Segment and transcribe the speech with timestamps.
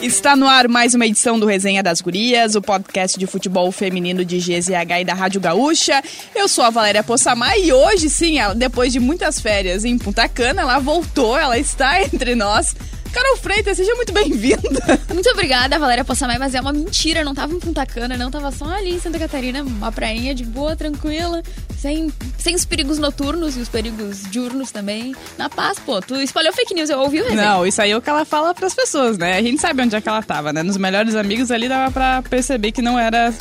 [0.00, 4.24] Está no ar mais uma edição do Resenha das Gurias, o podcast de futebol feminino
[4.24, 6.00] de GZH e da Rádio Gaúcha.
[6.36, 10.62] Eu sou a Valéria Possamay e hoje sim, depois de muitas férias em Punta Cana,
[10.62, 12.76] ela voltou, ela está entre nós.
[13.18, 15.00] Carol Freitas, seja muito bem-vinda.
[15.12, 18.52] Muito obrigada, Valéria Possamay, mas é uma mentira, não tava em Punta Cana, não, tava
[18.52, 21.42] só ali em Santa Catarina, uma prainha de boa, tranquila,
[21.76, 25.16] sem, sem os perigos noturnos e os perigos diurnos também.
[25.36, 27.42] Na paz, pô, tu espalhou fake news, eu ouvi o resenha.
[27.42, 29.36] Não, isso aí é o que ela fala pras pessoas, né?
[29.36, 30.62] A gente sabe onde é que ela tava, né?
[30.62, 33.34] Nos melhores amigos ali dava pra perceber que não era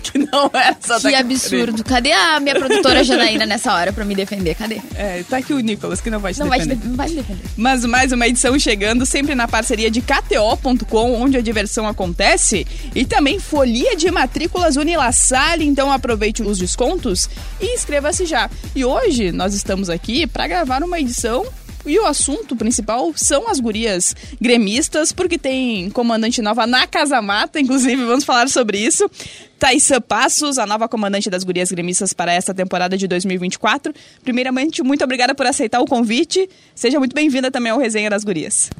[0.10, 1.84] que não é Que absurdo.
[1.84, 4.54] Cadê a minha produtora Janaína nessa hora pra me defender?
[4.54, 4.80] Cadê?
[4.94, 6.74] É, tá aqui o Nicolas, que não vai te não defender.
[6.74, 7.42] Vai te, não vai me defender.
[7.56, 12.66] Mas mais uma edição chegando, sempre na parceria de KTO.com, onde a diversão acontece.
[12.94, 17.28] E também folia de matrículas Unilassalle, então aproveite os descontos
[17.60, 18.50] e inscreva-se já.
[18.74, 21.46] E hoje nós estamos aqui para gravar uma edição
[21.86, 27.60] e o assunto principal são as gurias gremistas, porque tem comandante nova na Casa Mata,
[27.60, 29.10] inclusive vamos falar sobre isso.
[29.58, 33.92] Thaisa Passos, a nova comandante das gurias gremistas para esta temporada de 2024.
[34.22, 36.48] Primeiramente, muito obrigada por aceitar o convite.
[36.74, 38.70] Seja muito bem-vinda também ao Resenha das Gurias.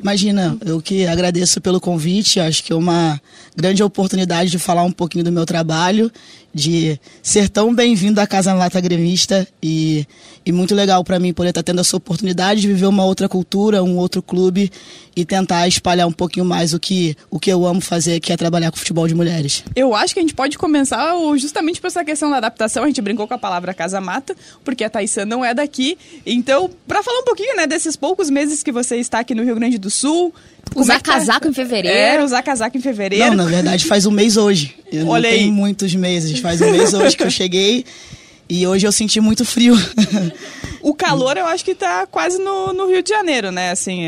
[0.00, 3.20] Imagina, eu que agradeço pelo convite, acho que é uma
[3.54, 6.10] grande oportunidade de falar um pouquinho do meu trabalho,
[6.52, 10.06] de ser tão bem-vindo à Casa Lata Gremista e,
[10.44, 13.82] e muito legal para mim poder estar tendo essa oportunidade de viver uma outra cultura,
[13.82, 14.70] um outro clube
[15.14, 18.36] e tentar espalhar um pouquinho mais o que, o que eu amo fazer, que é
[18.36, 19.62] trabalhar com futebol de mulheres.
[19.76, 23.00] Eu acho que a gente pode começar justamente por essa questão da adaptação, a gente
[23.00, 27.20] brincou com a palavra Casa Mata, porque a Thaisa não é daqui, então, para falar
[27.20, 30.34] um pouquinho, né, desses poucos meses que você está aqui no Rio Grande do Sul.
[30.74, 31.12] Usar é tá?
[31.12, 31.96] casaco em fevereiro.
[31.96, 33.30] É, usar casaco em fevereiro.
[33.30, 34.76] Não, na verdade faz um mês hoje.
[34.92, 36.38] Eu Olha não tenho muitos meses.
[36.38, 37.84] Faz um mês hoje que eu cheguei
[38.48, 39.74] e hoje eu senti muito frio.
[40.82, 43.70] O calor eu acho que tá quase no, no Rio de Janeiro, né?
[43.70, 44.06] Assim,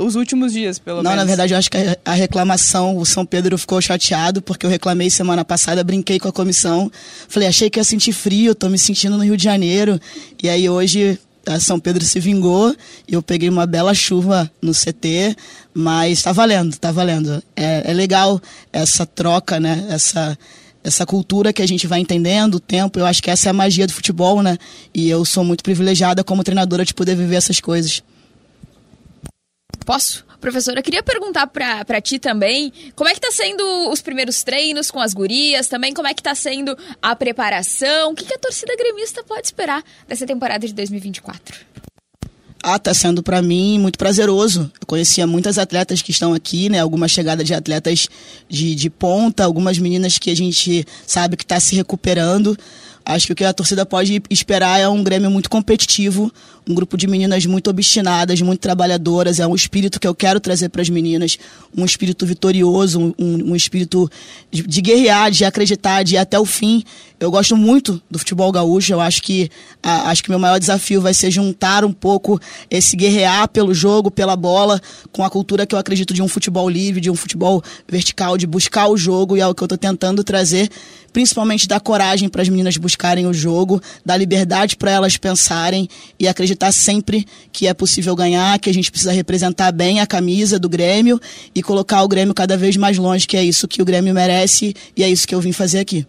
[0.00, 1.16] os últimos dias, pelo não, menos.
[1.16, 4.70] Não, na verdade eu acho que a reclamação, o São Pedro ficou chateado porque eu
[4.70, 6.92] reclamei semana passada, brinquei com a comissão.
[7.26, 9.98] Falei, achei que ia sentir frio, tô me sentindo no Rio de Janeiro.
[10.42, 12.74] E aí hoje a São Pedro se vingou
[13.08, 15.36] e eu peguei uma bela chuva no CT,
[15.72, 17.42] mas está valendo, está valendo.
[17.56, 18.40] É, é, legal
[18.72, 19.86] essa troca, né?
[19.88, 20.38] Essa,
[20.84, 22.98] essa cultura que a gente vai entendendo, o tempo.
[22.98, 24.58] Eu acho que essa é a magia do futebol, né?
[24.94, 28.02] E eu sou muito privilegiada como treinadora de poder viver essas coisas.
[29.84, 30.24] Posso?
[30.40, 34.98] Professora, queria perguntar para ti também, como é que tá sendo os primeiros treinos com
[34.98, 38.74] as gurias, também como é que tá sendo a preparação, o que, que a torcida
[38.74, 41.60] gremista pode esperar dessa temporada de 2024?
[42.62, 44.70] Ah, tá sendo para mim muito prazeroso.
[44.80, 46.78] Eu conhecia muitas atletas que estão aqui, né?
[46.78, 48.06] Alguma chegada de atletas
[48.48, 52.56] de, de ponta, algumas meninas que a gente sabe que está se recuperando.
[53.04, 56.30] Acho que o que a torcida pode esperar é um Grêmio muito competitivo,
[56.70, 59.40] um grupo de meninas muito obstinadas, muito trabalhadoras.
[59.40, 61.36] É um espírito que eu quero trazer para as meninas,
[61.76, 64.10] um espírito vitorioso, um, um espírito
[64.50, 66.84] de, de, guerrear, de acreditar, de ir até o fim.
[67.18, 68.92] Eu gosto muito do futebol gaúcho.
[68.92, 69.50] Eu acho que
[69.82, 74.10] a, acho que meu maior desafio vai ser juntar um pouco esse guerrear pelo jogo,
[74.10, 74.80] pela bola,
[75.10, 78.46] com a cultura que eu acredito de um futebol livre, de um futebol vertical, de
[78.46, 80.70] buscar o jogo e é o que eu estou tentando trazer,
[81.12, 85.88] principalmente dar coragem para as meninas buscarem o jogo, dar liberdade para elas pensarem
[86.18, 90.06] e acreditar acreditar sempre que é possível ganhar, que a gente precisa representar bem a
[90.06, 91.18] camisa do Grêmio
[91.54, 94.74] e colocar o Grêmio cada vez mais longe, que é isso que o Grêmio merece
[94.96, 96.06] e é isso que eu vim fazer aqui.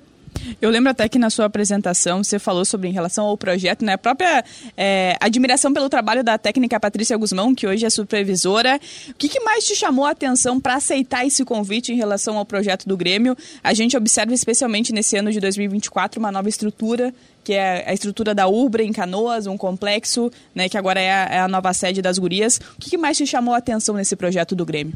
[0.62, 3.94] Eu lembro até que na sua apresentação você falou sobre em relação ao projeto, né?
[3.94, 4.44] A própria
[4.76, 8.80] é, admiração pelo trabalho da técnica Patrícia Guzmão, que hoje é supervisora.
[9.10, 12.46] O que, que mais te chamou a atenção para aceitar esse convite em relação ao
[12.46, 13.38] projeto do Grêmio?
[13.64, 17.14] A gente observa especialmente nesse ano de 2024 uma nova estrutura
[17.44, 21.26] que é a estrutura da Ubra em Canoas, um complexo, né, que agora é a,
[21.26, 22.60] é a nova sede das gurias.
[22.78, 24.96] O que, que mais te chamou a atenção nesse projeto do Grêmio?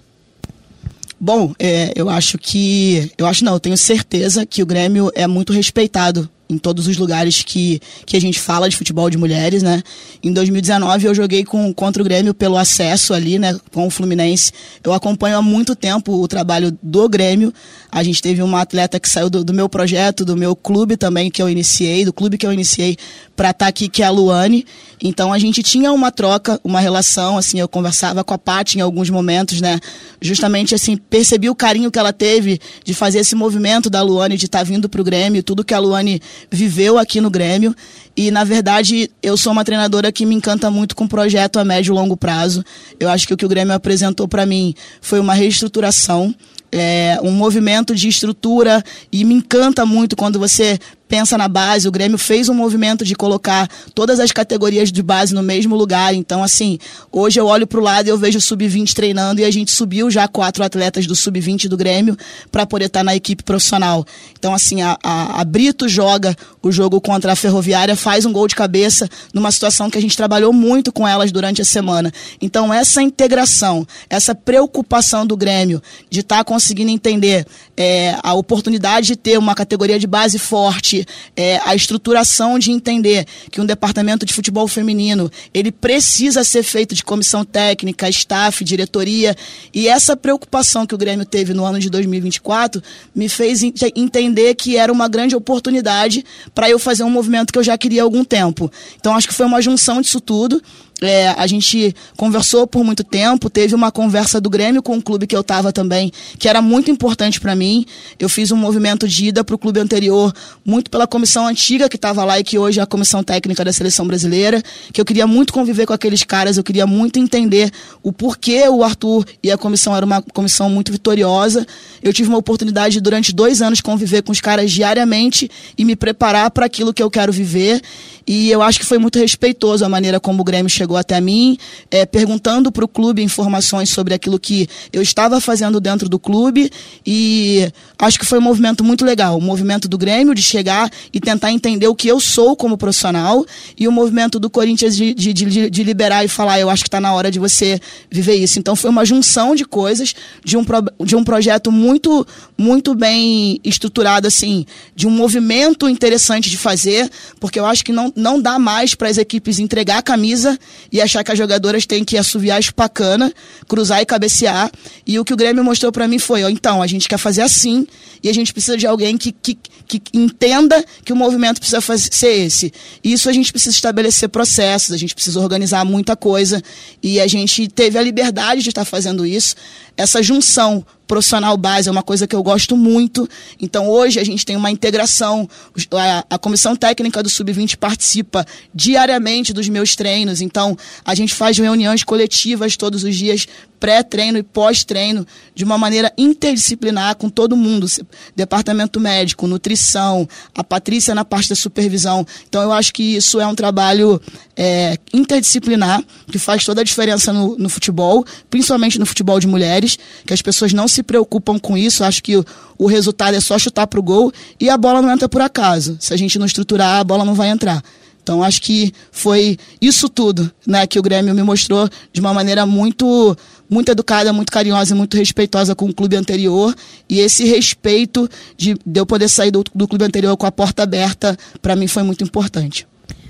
[1.26, 3.12] Bom, é, eu acho que.
[3.18, 6.98] Eu acho não, eu tenho certeza que o Grêmio é muito respeitado em todos os
[6.98, 9.82] lugares que, que a gente fala de futebol de mulheres, né?
[10.24, 13.58] Em 2019 eu joguei com, contra o Grêmio pelo acesso ali, né?
[13.72, 14.52] Com o Fluminense.
[14.84, 17.54] Eu acompanho há muito tempo o trabalho do Grêmio.
[17.92, 21.32] A gente teve uma atleta que saiu do, do meu projeto, do meu clube também
[21.32, 22.98] que eu iniciei, do clube que eu iniciei
[23.36, 24.66] para estar tá aqui, que é a Luane.
[25.02, 28.82] Então a gente tinha uma troca, uma relação, assim, eu conversava com a Paty em
[28.82, 29.80] alguns momentos, né?
[30.22, 34.46] Justamente assim, percebi o carinho que ela teve de fazer esse movimento da Luane, de
[34.46, 37.76] estar tá vindo pro Grêmio, tudo que a Luane viveu aqui no Grêmio.
[38.16, 41.92] E, na verdade, eu sou uma treinadora que me encanta muito com projeto a médio
[41.92, 42.64] e longo prazo.
[43.00, 46.34] Eu acho que o que o Grêmio apresentou para mim foi uma reestruturação.
[46.72, 51.88] É, um movimento de estrutura e me encanta muito quando você pensa na base.
[51.88, 56.14] O Grêmio fez um movimento de colocar todas as categorias de base no mesmo lugar.
[56.14, 56.78] Então, assim,
[57.12, 59.72] hoje eu olho para o lado e eu vejo o sub-20 treinando e a gente
[59.72, 62.18] subiu já quatro atletas do sub-20 do Grêmio
[62.52, 64.06] para poder estar tá na equipe profissional.
[64.38, 68.48] Então, assim, a, a, a, Brito joga o jogo contra a Ferroviária, faz um gol
[68.48, 72.12] de cabeça numa situação que a gente trabalhou muito com elas durante a semana.
[72.42, 79.08] Então, essa integração, essa preocupação do Grêmio de estar tá conseguindo entender é, a oportunidade
[79.08, 80.95] de ter uma categoria de base forte,
[81.36, 86.94] é, a estruturação de entender que um departamento de futebol feminino ele precisa ser feito
[86.94, 89.36] de comissão técnica, staff, diretoria
[89.74, 92.82] e essa preocupação que o Grêmio teve no ano de 2024
[93.14, 93.64] me fez
[93.96, 98.02] entender que era uma grande oportunidade para eu fazer um movimento que eu já queria
[98.02, 98.72] há algum tempo.
[99.00, 100.62] Então acho que foi uma junção disso tudo.
[101.02, 105.28] É, a gente conversou por muito tempo, teve uma conversa do Grêmio com o clube
[105.28, 106.10] que eu estava também,
[106.40, 107.86] que era muito importante para mim.
[108.18, 110.34] Eu fiz um movimento de ida para o clube anterior,
[110.64, 113.74] muito pela comissão antiga que estava lá e que hoje é a comissão técnica da
[113.74, 114.64] seleção brasileira,
[114.94, 117.70] que eu queria muito conviver com aqueles caras, eu queria muito entender
[118.02, 121.68] o porquê o Arthur e a comissão era uma comissão muito vitoriosa.
[122.02, 126.52] Eu tive uma oportunidade durante dois anos conviver com os caras diariamente e me preparar
[126.52, 127.82] para aquilo que eu quero viver.
[128.26, 131.58] E eu acho que foi muito respeitoso a maneira como o Grêmio chegou até mim,
[131.90, 136.70] é, perguntando para o clube informações sobre aquilo que eu estava fazendo dentro do clube.
[137.06, 139.38] E acho que foi um movimento muito legal.
[139.38, 143.46] O movimento do Grêmio de chegar e tentar entender o que eu sou como profissional.
[143.80, 146.90] E o movimento do Corinthians de, de, de, de liberar e falar: eu acho que
[146.90, 147.80] está na hora de você
[148.12, 148.60] viver isso.
[148.60, 152.26] Então foi uma junção de coisas, de um, pro, de um projeto muito,
[152.58, 154.66] muito bem estruturado, assim,
[154.96, 157.10] de um movimento interessante de fazer,
[157.40, 160.58] porque eu acho que não, não dá mais para as equipes entregar a camisa
[160.92, 163.34] e achar que as jogadoras têm que assoviar espacana,
[163.68, 164.72] cruzar e cabecear.
[165.06, 167.42] E o que o Grêmio mostrou para mim foi, ó, então, a gente quer fazer
[167.42, 167.88] assim
[168.24, 169.58] e a gente precisa de alguém que, que,
[169.88, 172.74] que entenda que o movimento precisa fazer, ser esse.
[173.04, 176.62] E isso a gente precisa estabelecer processos, a gente precisa organizar muita coisa
[177.04, 179.56] e a gente teve a liberdade de estar fazendo isso.
[179.98, 183.28] Essa junção profissional base é uma coisa que eu gosto muito.
[183.62, 185.48] Então, hoje a gente tem uma integração.
[185.92, 190.42] A, a comissão técnica do Sub-20 participa diariamente dos meus treinos.
[190.42, 193.48] Então, a gente faz reuniões coletivas todos os dias,
[193.80, 197.88] pré-treino e pós-treino, de uma maneira interdisciplinar com todo mundo.
[198.36, 202.26] Departamento médico, nutrição, a Patrícia na parte da supervisão.
[202.48, 204.20] Então, eu acho que isso é um trabalho
[204.56, 209.98] é, interdisciplinar que faz toda a diferença no, no futebol, principalmente no futebol de mulheres,
[210.26, 212.46] que as pessoas não se preocupam com isso, acho que o,
[212.78, 215.98] o resultado é só chutar para o gol e a bola não entra por acaso.
[216.00, 217.84] Se a gente não estruturar, a bola não vai entrar.
[218.24, 222.66] Então acho que foi isso tudo, né, que o Grêmio me mostrou de uma maneira
[222.66, 223.38] muito
[223.70, 226.74] muito educada, muito carinhosa e muito respeitosa com o clube anterior.
[227.10, 230.84] E esse respeito de, de eu poder sair do, do clube anterior com a porta
[230.84, 232.88] aberta, para mim foi muito importante.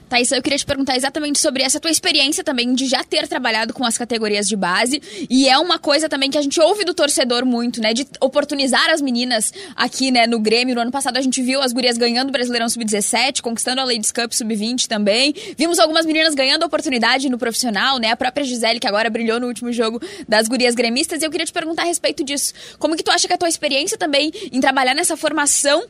[0.10, 3.74] Thaís, eu queria te perguntar exatamente sobre essa tua experiência também de já ter trabalhado
[3.74, 5.02] com as categorias de base.
[5.30, 7.94] E é uma coisa também que a gente ouve do torcedor muito, né?
[7.94, 10.76] De oportunizar as meninas aqui, né, no Grêmio.
[10.76, 14.12] No ano passado a gente viu as gurias ganhando o Brasileirão Sub-17, conquistando a Ladies
[14.12, 15.34] Cup Sub-20 também.
[15.58, 18.12] Vimos algumas meninas ganhando oportunidade no profissional, né?
[18.12, 21.22] A própria Gisele, que agora brilhou no último jogo das gurias gremistas.
[21.22, 22.54] E eu queria te perguntar a respeito disso.
[22.78, 25.84] Como que tu acha que a tua experiência também em trabalhar nessa formação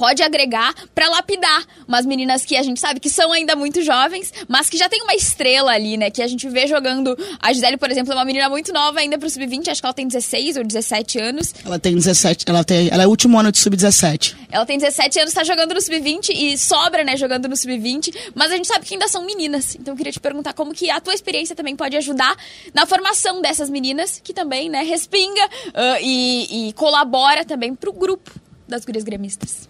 [0.00, 4.32] pode agregar para lapidar umas meninas que a gente sabe que são ainda muito jovens,
[4.48, 6.10] mas que já tem uma estrela ali, né?
[6.10, 7.14] Que a gente vê jogando.
[7.38, 9.92] A Gisele, por exemplo, é uma menina muito nova ainda pro sub-20, acho que ela
[9.92, 11.54] tem 16 ou 17 anos.
[11.62, 14.36] Ela tem 17, ela tem, ela é o último ano de sub-17.
[14.50, 18.50] Ela tem 17 anos, tá jogando no sub-20 e sobra, né, jogando no sub-20, mas
[18.50, 19.74] a gente sabe que ainda são meninas.
[19.74, 22.34] Então eu queria te perguntar como que a tua experiência também pode ajudar
[22.72, 28.32] na formação dessas meninas, que também, né, respinga uh, e, e colabora também pro grupo
[28.66, 29.68] das gurias gremistas.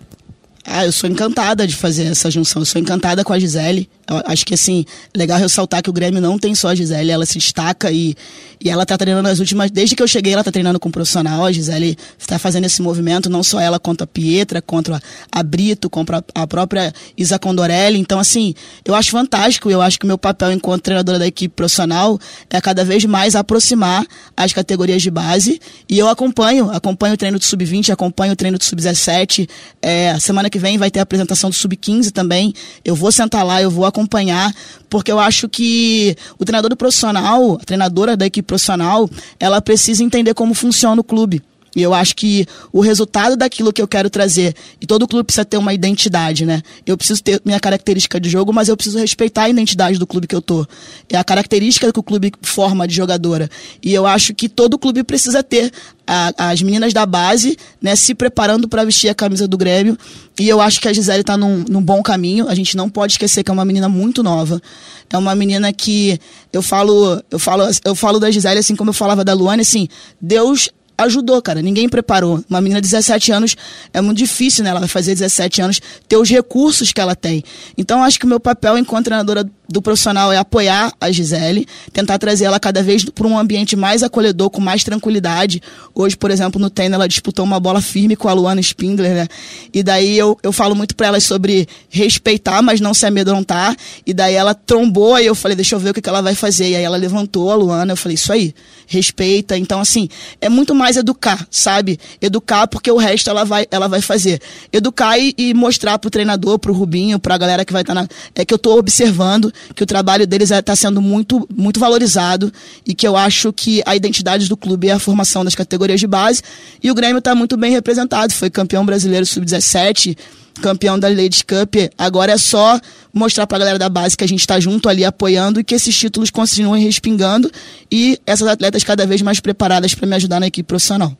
[0.64, 2.62] Ah, eu sou encantada de fazer essa junção.
[2.62, 3.88] Eu sou encantada com a Gisele.
[4.10, 7.24] Eu acho que, assim, legal ressaltar que o Grêmio não tem só a Gisele, ela
[7.24, 8.16] se destaca e,
[8.60, 9.70] e ela tá treinando as últimas.
[9.70, 11.44] Desde que eu cheguei, ela tá treinando com um profissional.
[11.46, 15.00] A Gisele está fazendo esse movimento, não só ela, contra a Pietra, contra
[15.30, 18.00] a Brito, contra a própria Isa Condorelli.
[18.00, 18.52] Então, assim,
[18.84, 19.70] eu acho fantástico.
[19.70, 22.18] Eu acho que o meu papel enquanto treinadora da equipe profissional
[22.50, 24.04] é cada vez mais aproximar
[24.36, 25.60] as categorias de base.
[25.88, 29.48] E eu acompanho, acompanho o treino do Sub-20, acompanho o treino do Sub-17.
[29.80, 32.52] É, semana que vem vai ter a apresentação do Sub-15 também.
[32.84, 34.52] Eu vou sentar lá, eu vou acompanhar acompanhar,
[34.88, 40.02] porque eu acho que o treinador do profissional, a treinadora da equipe profissional, ela precisa
[40.02, 41.42] entender como funciona o clube.
[41.74, 45.44] E eu acho que o resultado daquilo que eu quero trazer, e todo clube precisa
[45.44, 46.62] ter uma identidade, né?
[46.84, 50.26] Eu preciso ter minha característica de jogo, mas eu preciso respeitar a identidade do clube
[50.26, 50.66] que eu tô.
[51.08, 53.48] É a característica que o clube forma de jogadora.
[53.82, 55.72] E eu acho que todo clube precisa ter
[56.06, 59.96] a, as meninas da base, né, se preparando para vestir a camisa do Grêmio.
[60.38, 62.48] E eu acho que a Gisele está num, num bom caminho.
[62.48, 64.60] A gente não pode esquecer que é uma menina muito nova.
[65.08, 66.18] É uma menina que
[66.52, 69.86] eu falo, eu falo, eu falo da Gisele assim como eu falava da Luane, assim,
[70.20, 70.68] Deus
[71.04, 71.62] ajudou, cara.
[71.62, 72.44] Ninguém preparou.
[72.48, 73.56] Uma menina de 17 anos
[73.92, 74.70] é muito difícil, né?
[74.70, 77.42] Ela vai fazer 17 anos, ter os recursos que ela tem.
[77.76, 82.18] Então, acho que o meu papel enquanto treinadora do profissional é apoiar a Gisele, tentar
[82.18, 85.62] trazer ela cada vez para um ambiente mais acolhedor, com mais tranquilidade.
[85.94, 89.28] Hoje, por exemplo, no treino, ela disputou uma bola firme com a Luana Spindler, né?
[89.72, 93.76] E daí eu, eu falo muito para ela sobre respeitar, mas não se amedrontar.
[94.04, 96.34] E daí ela trombou, e eu falei, deixa eu ver o que, que ela vai
[96.34, 96.70] fazer.
[96.70, 98.52] E aí ela levantou a Luana, eu falei, isso aí,
[98.88, 99.56] respeita.
[99.56, 100.08] Então, assim,
[100.40, 101.98] é muito mais educar, sabe?
[102.20, 104.40] Educar porque o resto ela vai, ela vai fazer.
[104.72, 108.08] Educar e, e mostrar pro treinador, pro Rubinho, pra galera que vai estar tá na.
[108.34, 112.52] É que eu tô observando que o trabalho deles está sendo muito, muito valorizado
[112.86, 116.06] e que eu acho que a identidade do clube é a formação das categorias de
[116.06, 116.42] base
[116.82, 118.32] e o Grêmio está muito bem representado.
[118.32, 120.16] Foi campeão brasileiro sub-17,
[120.60, 121.74] campeão da Ladies Cup.
[121.96, 122.80] Agora é só
[123.12, 125.74] mostrar para a galera da base que a gente está junto ali apoiando e que
[125.74, 127.50] esses títulos continuem respingando
[127.90, 131.16] e essas atletas cada vez mais preparadas para me ajudar na equipe profissional.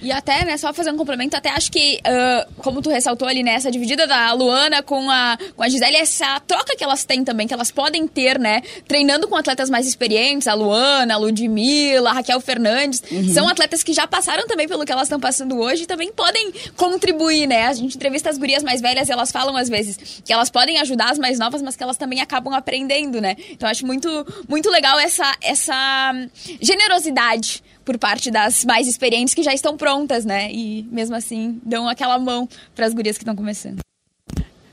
[0.00, 3.42] E até, né, só fazer um complemento, até acho que, uh, como tu ressaltou ali,
[3.42, 7.24] né, essa dividida da Luana com a, com a Gisele, essa troca que elas têm
[7.24, 12.10] também, que elas podem ter, né, treinando com atletas mais experientes, a Luana, a Ludmilla,
[12.10, 13.34] a Raquel Fernandes, uhum.
[13.34, 16.52] são atletas que já passaram também pelo que elas estão passando hoje e também podem
[16.76, 20.32] contribuir, né, a gente entrevista as gurias mais velhas e elas falam às vezes que
[20.32, 23.84] elas podem ajudar as mais novas, mas que elas também acabam aprendendo, né, então acho
[23.84, 24.08] muito,
[24.48, 26.12] muito legal essa, essa
[26.60, 30.52] generosidade por parte das mais experientes que já estão prontas, né?
[30.52, 33.78] E mesmo assim dão aquela mão para as gurias que estão começando.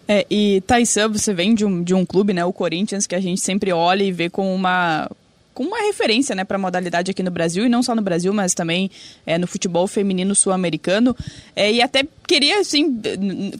[0.05, 3.21] É, e Taissan, você vem de um, de um clube, né, o Corinthians, que a
[3.21, 5.09] gente sempre olha e vê com uma
[5.53, 8.33] com uma referência né, para a modalidade aqui no Brasil, e não só no Brasil,
[8.33, 8.91] mas também
[9.25, 11.15] é, no futebol feminino sul-americano.
[11.55, 13.01] É, e até queria, assim,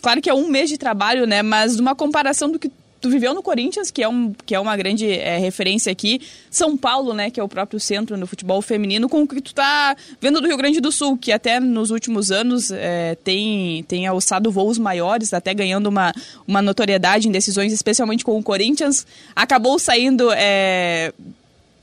[0.02, 2.70] claro que é um mês de trabalho, né, mas uma comparação do que
[3.06, 6.20] tu viveu no Corinthians, que é, um, que é uma grande é, referência aqui.
[6.50, 9.54] São Paulo, né, que é o próprio centro no futebol feminino, com o que tu
[9.54, 14.08] tá vendo do Rio Grande do Sul, que até nos últimos anos é, tem, tem
[14.08, 16.12] alçado voos maiores, até ganhando uma,
[16.48, 19.06] uma notoriedade em decisões, especialmente com o Corinthians.
[19.36, 20.32] Acabou saindo.
[20.32, 21.14] É,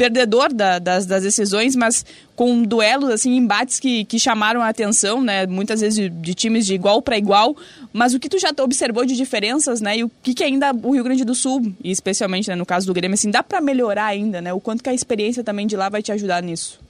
[0.02, 2.04] perdedor da, das, das, decisões, mas
[2.34, 5.46] com duelos, assim, embates que, que chamaram a atenção, né?
[5.46, 7.56] Muitas vezes de, de times de igual para igual.
[7.92, 9.98] Mas o que tu já observou de diferenças, né?
[9.98, 12.84] E o que, que ainda o Rio Grande do Sul, e especialmente né, no caso
[12.84, 14.52] do Grêmio, assim, dá para melhorar ainda, né?
[14.52, 16.80] O quanto que a experiência também de lá vai te ajudar nisso?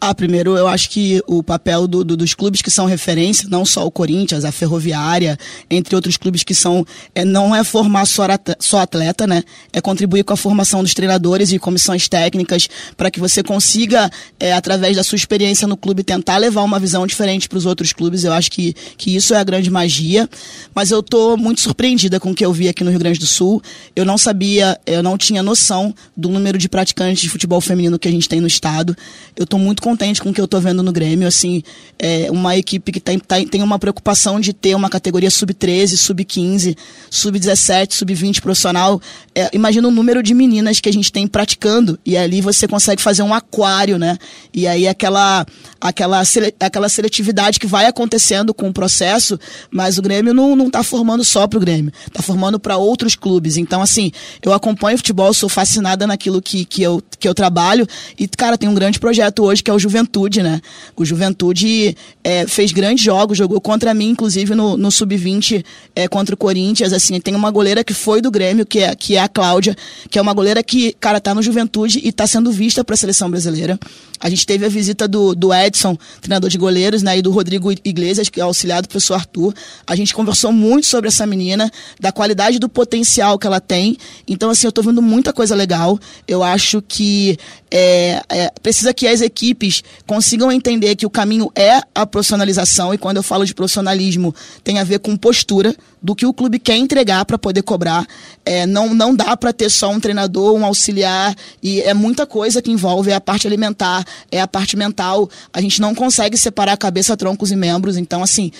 [0.00, 3.64] Ah, primeiro eu acho que o papel do, do, dos clubes que são referência, não
[3.64, 5.36] só o Corinthians, a Ferroviária,
[5.68, 8.24] entre outros clubes que são, é, não é formar só
[8.60, 9.42] só atleta, né?
[9.72, 14.52] É contribuir com a formação dos treinadores e comissões técnicas para que você consiga, é,
[14.52, 18.22] através da sua experiência no clube, tentar levar uma visão diferente para os outros clubes.
[18.22, 20.28] Eu acho que, que isso é a grande magia.
[20.72, 23.26] Mas eu tô muito surpreendida com o que eu vi aqui no Rio Grande do
[23.26, 23.60] Sul.
[23.96, 28.06] Eu não sabia, eu não tinha noção do número de praticantes de futebol feminino que
[28.06, 28.96] a gente tem no estado.
[29.34, 31.26] Eu tô muito contente com o que eu estou vendo no Grêmio.
[31.26, 31.62] Assim,
[31.98, 36.76] é uma equipe que tem, tem uma preocupação de ter uma categoria sub-13, sub-15,
[37.10, 39.00] sub-17, sub-20 profissional.
[39.34, 41.98] É, imagina o número de meninas que a gente tem praticando.
[42.04, 44.18] E ali você consegue fazer um aquário, né?
[44.52, 45.46] E aí aquela,
[45.80, 46.22] aquela,
[46.60, 49.38] aquela seletividade que vai acontecendo com o processo,
[49.70, 53.16] mas o Grêmio não, não tá formando só para o Grêmio, está formando para outros
[53.16, 53.56] clubes.
[53.56, 57.86] Então, assim, eu acompanho futebol, sou fascinada naquilo que, que, eu, que eu trabalho.
[58.18, 60.60] E, cara, tem um grande projeto hoje que é o Juventude, né?
[60.96, 66.34] O Juventude é, fez grandes jogos, jogou contra mim, inclusive, no, no Sub-20 é, contra
[66.34, 66.92] o Corinthians.
[66.92, 69.76] Assim, tem uma goleira que foi do Grêmio, que é, que é a Cláudia,
[70.10, 72.96] que é uma goleira que, cara, tá no Juventude e tá sendo vista para a
[72.96, 73.78] seleção brasileira.
[74.20, 77.70] A gente teve a visita do, do Edson, treinador de goleiros, né, e do Rodrigo
[77.84, 79.54] Iglesias, que é auxiliado do professor Arthur.
[79.86, 81.70] A gente conversou muito sobre essa menina,
[82.00, 83.96] da qualidade do potencial que ela tem.
[84.26, 85.98] Então, assim, eu tô vendo muita coisa legal.
[86.26, 87.38] Eu acho que
[87.70, 89.67] é, é, precisa que as equipes
[90.06, 94.78] consigam entender que o caminho é a profissionalização, e quando eu falo de profissionalismo, tem
[94.78, 98.06] a ver com postura do que o clube quer entregar para poder cobrar.
[98.44, 102.62] É, não, não dá para ter só um treinador, um auxiliar, e é muita coisa
[102.62, 105.28] que envolve, é a parte alimentar, é a parte mental.
[105.52, 108.52] A gente não consegue separar cabeça, troncos e membros, então, assim,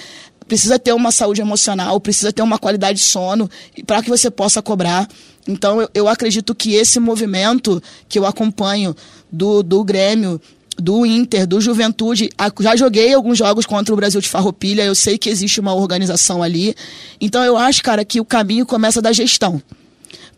[0.49, 3.49] precisa ter uma saúde emocional, precisa ter uma qualidade de sono
[3.87, 5.07] para que você possa cobrar.
[5.47, 8.97] Então, eu, eu acredito que esse movimento que eu acompanho
[9.31, 10.41] do, do Grêmio
[10.78, 12.30] do Inter, do Juventude.
[12.61, 16.42] Já joguei alguns jogos contra o Brasil de Farroupilha, eu sei que existe uma organização
[16.42, 16.75] ali.
[17.20, 19.61] Então eu acho, cara, que o caminho começa da gestão.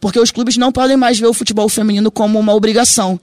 [0.00, 3.20] Porque os clubes não podem mais ver o futebol feminino como uma obrigação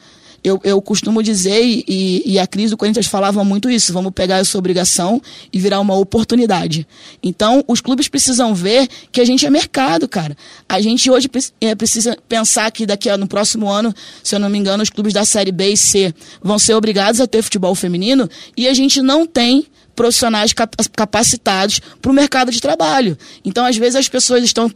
[0.47, 4.37] eu, eu costumo dizer, e, e, a crise do Corinthians falava muito isso: vamos pegar
[4.37, 6.87] essa obrigação e virar uma oportunidade.
[7.21, 10.37] Então, os clubes precisam ver que a gente é mercado, cara.
[10.67, 14.57] A gente hoje é, precisa pensar que daqui no próximo ano, se eu não me
[14.57, 18.29] engano, os clubes da Série B e C vão ser obrigados a ter futebol feminino
[18.55, 19.65] e a gente não tem
[19.97, 20.53] profissionais
[20.95, 23.17] capacitados para o mercado de trabalho.
[23.43, 24.71] Então, às vezes, as pessoas estão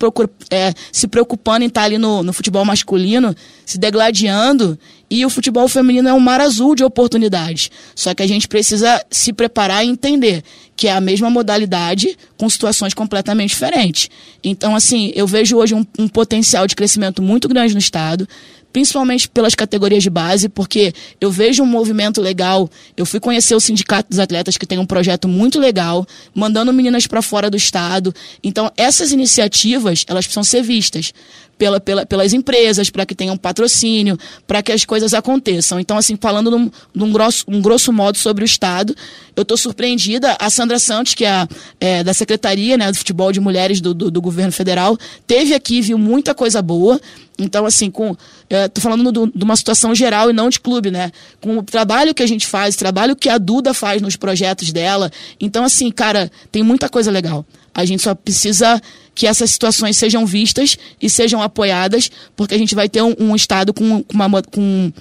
[0.49, 4.77] é, se preocupando em estar ali no, no futebol masculino, se degladiando,
[5.09, 7.69] e o futebol feminino é um mar azul de oportunidades.
[7.95, 10.43] Só que a gente precisa se preparar e entender
[10.75, 14.09] que é a mesma modalidade com situações completamente diferentes.
[14.43, 18.27] Então, assim, eu vejo hoje um, um potencial de crescimento muito grande no Estado
[18.71, 22.69] principalmente pelas categorias de base, porque eu vejo um movimento legal.
[22.95, 27.07] Eu fui conhecer o Sindicato dos Atletas, que tem um projeto muito legal, mandando meninas
[27.07, 28.13] para fora do estado.
[28.43, 31.13] Então, essas iniciativas, elas precisam ser vistas
[31.61, 35.79] pela, pela, pelas empresas, para que tenham patrocínio, para que as coisas aconteçam.
[35.79, 38.95] Então, assim, falando num, num grosso, um grosso modo sobre o Estado,
[39.35, 40.35] eu estou surpreendida.
[40.39, 41.47] A Sandra Santos, que é,
[41.79, 45.81] é, da Secretaria né, do Futebol de Mulheres do, do, do Governo Federal, teve aqui,
[45.81, 46.99] viu muita coisa boa.
[47.37, 48.17] Então, assim, com.
[48.49, 51.11] Estou falando do, de uma situação geral e não de clube, né?
[51.39, 54.71] Com o trabalho que a gente faz, o trabalho que a Duda faz nos projetos
[54.71, 55.11] dela.
[55.39, 57.45] Então, assim, cara, tem muita coisa legal.
[57.73, 58.81] A gente só precisa
[59.13, 63.35] que essas situações sejam vistas e sejam apoiadas, porque a gente vai ter um, um
[63.35, 64.91] Estado com, com, uma, com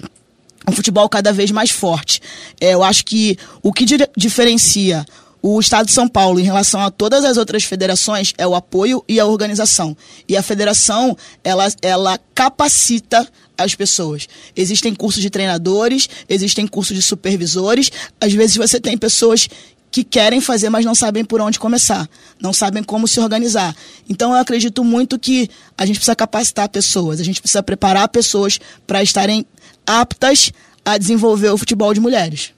[0.67, 2.21] um futebol cada vez mais forte.
[2.59, 5.05] É, eu acho que o que di diferencia
[5.41, 9.03] o Estado de São Paulo em relação a todas as outras federações é o apoio
[9.07, 9.97] e a organização.
[10.27, 13.27] E a federação, ela, ela capacita
[13.57, 14.27] as pessoas.
[14.55, 17.91] Existem cursos de treinadores, existem cursos de supervisores.
[18.19, 19.49] Às vezes você tem pessoas
[19.91, 23.75] que querem fazer, mas não sabem por onde começar, não sabem como se organizar.
[24.09, 28.59] Então eu acredito muito que a gente precisa capacitar pessoas, a gente precisa preparar pessoas
[28.87, 29.45] para estarem
[29.85, 30.53] aptas
[30.85, 32.53] a desenvolver o futebol de mulheres.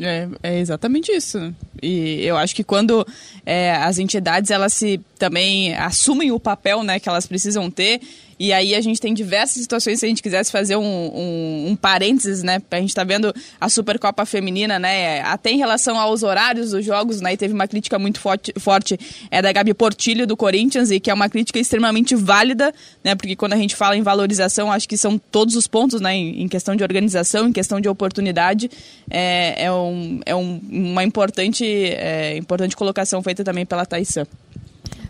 [0.00, 1.54] É, é, exatamente isso.
[1.82, 3.06] E eu acho que quando
[3.46, 8.00] é, as entidades elas se também assumem o papel né, que elas precisam ter
[8.40, 11.76] e aí a gente tem diversas situações, se a gente quisesse fazer um, um, um
[11.76, 12.58] parênteses, né?
[12.70, 15.20] A gente tá vendo a Supercopa Feminina, né?
[15.20, 17.34] Até em relação aos horários dos jogos, né?
[17.34, 18.98] E teve uma crítica muito forte, forte
[19.30, 22.72] é da Gabi Portilho, do Corinthians, e que é uma crítica extremamente válida,
[23.04, 23.14] né?
[23.14, 26.16] Porque quando a gente fala em valorização, acho que são todos os pontos, né?
[26.16, 28.70] Em, questão de organização, em questão de oportunidade.
[29.10, 34.26] É, é, um, é um, uma importante, é, importante colocação feita também pela Thaisa.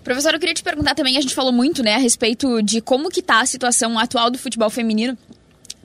[0.03, 3.11] Professor, eu queria te perguntar também, a gente falou muito, né, a respeito de como
[3.11, 5.17] que tá a situação atual do futebol feminino.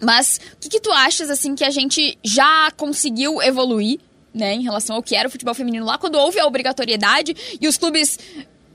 [0.01, 3.99] Mas o que, que tu achas, assim, que a gente já conseguiu evoluir,
[4.33, 7.67] né, em relação ao que era o futebol feminino lá, quando houve a obrigatoriedade e
[7.67, 8.19] os clubes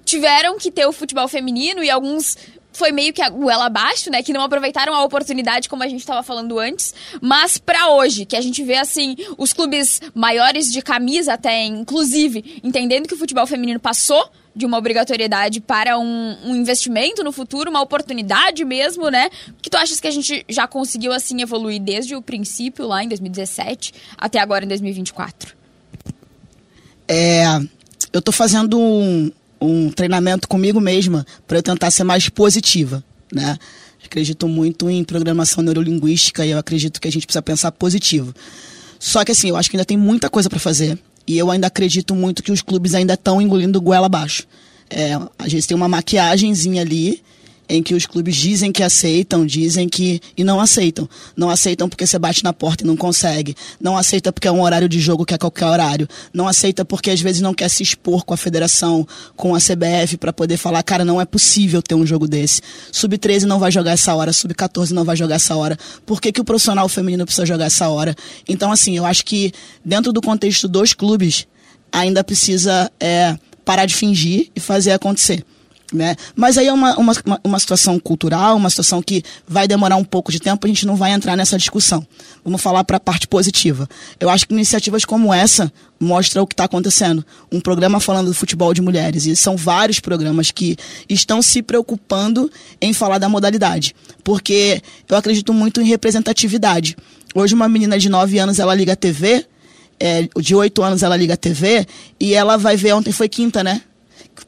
[0.05, 2.37] tiveram que ter o futebol feminino e alguns
[2.73, 4.23] foi meio que a goela abaixo, né?
[4.23, 6.95] Que não aproveitaram a oportunidade, como a gente estava falando antes.
[7.21, 12.61] Mas para hoje, que a gente vê assim, os clubes maiores de camisa até, inclusive,
[12.63, 17.71] entendendo que o futebol feminino passou de uma obrigatoriedade para um, um, investimento no futuro,
[17.71, 19.31] uma oportunidade mesmo, né?
[19.63, 23.09] Que tu achas que a gente já conseguiu assim evoluir desde o princípio lá em
[23.09, 25.55] 2017 até agora em 2024?
[27.07, 27.45] É,
[28.13, 33.59] eu tô fazendo um, um treinamento comigo mesma para eu tentar ser mais positiva, né?
[34.05, 38.35] Acredito muito em programação neurolinguística e eu acredito que a gente precisa pensar positivo.
[38.99, 40.99] Só que assim, eu acho que ainda tem muita coisa para fazer.
[41.31, 44.49] E eu ainda acredito muito que os clubes ainda estão engolindo goela abaixo.
[44.91, 47.23] É, às vezes tem uma maquiagemzinha ali
[47.71, 50.21] em que os clubes dizem que aceitam, dizem que.
[50.37, 51.09] e não aceitam.
[51.37, 53.55] Não aceitam porque você bate na porta e não consegue.
[53.81, 56.09] Não aceita porque é um horário de jogo que é qualquer horário.
[56.35, 59.07] Não aceita porque às vezes não quer se expor com a federação,
[59.37, 62.61] com a CBF, para poder falar, cara, não é possível ter um jogo desse.
[62.91, 65.79] Sub-13 não vai jogar essa hora, sub-14 não vai jogar essa hora.
[66.05, 68.17] Por que, que o profissional feminino precisa jogar essa hora?
[68.49, 69.53] Então, assim, eu acho que
[69.85, 71.47] dentro do contexto dos clubes,
[71.93, 75.45] ainda precisa é, parar de fingir e fazer acontecer.
[75.93, 76.15] Né?
[76.37, 80.31] Mas aí é uma, uma, uma situação cultural, uma situação que vai demorar um pouco
[80.31, 82.07] de tempo, a gente não vai entrar nessa discussão.
[82.45, 83.89] Vamos falar para a parte positiva.
[84.21, 87.25] Eu acho que iniciativas como essa mostram o que está acontecendo.
[87.53, 90.77] Um programa falando do futebol de mulheres, e são vários programas que
[91.09, 92.51] estão se preocupando
[92.81, 96.97] em falar da modalidade, porque eu acredito muito em representatividade.
[97.35, 99.45] Hoje uma menina de 9 anos, ela liga a TV,
[99.99, 101.87] é, de 8 anos ela liga a TV,
[102.19, 103.83] e ela vai ver, ontem foi quinta, né?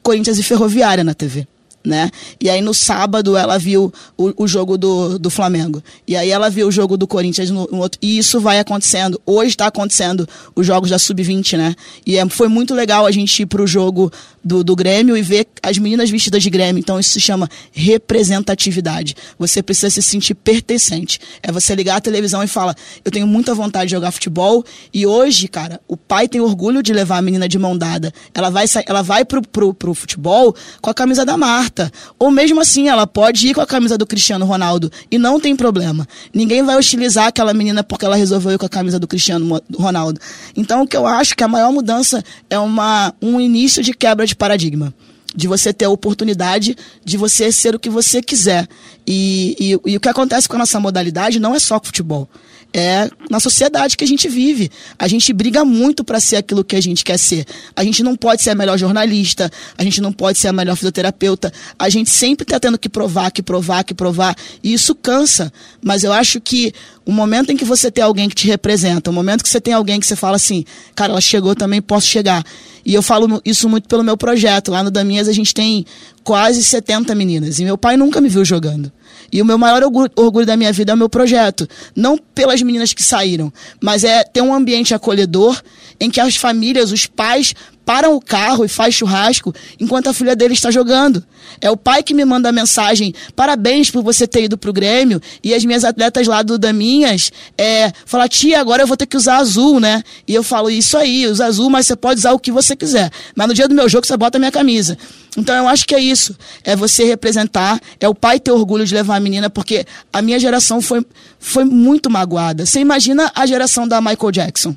[0.01, 1.47] Corinthians e Ferroviária na TV.
[1.85, 2.09] Né?
[2.39, 5.83] E aí no sábado ela viu o, o jogo do, do Flamengo.
[6.07, 7.99] E aí ela viu o jogo do Corinthians no, no outro.
[8.01, 9.19] E isso vai acontecendo.
[9.25, 11.75] Hoje está acontecendo os jogos da Sub-20, né?
[12.05, 14.11] E é, foi muito legal a gente ir pro jogo
[14.43, 16.79] do, do Grêmio e ver as meninas vestidas de Grêmio.
[16.79, 19.15] Então isso se chama representatividade.
[19.37, 21.19] Você precisa se sentir pertencente.
[21.41, 24.63] É você ligar a televisão e falar: Eu tenho muita vontade de jogar futebol.
[24.93, 28.13] E hoje, cara, o pai tem orgulho de levar a menina de mão dada.
[28.33, 31.72] Ela vai, ela vai pro, pro, pro futebol com a camisa da Marta.
[32.19, 34.91] Ou mesmo assim, ela pode ir com a camisa do Cristiano Ronaldo.
[35.09, 36.07] E não tem problema.
[36.33, 40.19] Ninguém vai hostilizar aquela menina porque ela resolveu ir com a camisa do Cristiano Ronaldo.
[40.55, 44.25] Então, o que eu acho que a maior mudança é uma, um início de quebra
[44.25, 44.93] de paradigma
[45.35, 48.67] de você ter a oportunidade de você ser o que você quiser.
[49.05, 52.29] E, e, e, o que acontece com a nossa modalidade não é só futebol
[52.73, 54.71] é na sociedade que a gente vive.
[54.97, 57.45] A gente briga muito para ser aquilo que a gente quer ser.
[57.75, 60.75] A gente não pode ser a melhor jornalista, a gente não pode ser a melhor
[60.75, 61.53] fisioterapeuta.
[61.77, 64.35] A gente sempre está tendo que provar, que provar, que provar.
[64.63, 65.53] E isso cansa.
[65.81, 66.73] Mas eu acho que
[67.05, 69.73] o momento em que você tem alguém que te representa, o momento que você tem
[69.73, 72.43] alguém que você fala assim, cara, ela chegou também, posso chegar.
[72.85, 74.71] E eu falo isso muito pelo meu projeto.
[74.71, 75.85] Lá no Daminhas a gente tem
[76.23, 77.59] quase 70 meninas.
[77.59, 78.91] E meu pai nunca me viu jogando.
[79.33, 79.81] E o meu maior
[80.15, 81.67] orgulho da minha vida é o meu projeto.
[81.95, 85.59] Não pelas meninas que saíram, mas é ter um ambiente acolhedor
[85.99, 90.35] em que as famílias, os pais, param o carro e faz churrasco enquanto a filha
[90.35, 91.23] dele está jogando.
[91.61, 95.21] É o pai que me manda a mensagem, parabéns por você ter ido pro Grêmio,
[95.43, 99.17] e as minhas atletas lá do Daminhas é, falam, tia, agora eu vou ter que
[99.17, 100.03] usar azul, né?
[100.27, 103.11] E eu falo, isso aí, usa azul, mas você pode usar o que você quiser.
[103.35, 104.97] Mas no dia do meu jogo você bota a minha camisa.
[105.37, 108.93] Então eu acho que é isso, é você representar, é o pai ter orgulho de
[108.93, 111.05] levar a menina, porque a minha geração foi,
[111.39, 112.65] foi muito magoada.
[112.65, 114.75] Você imagina a geração da Michael Jackson.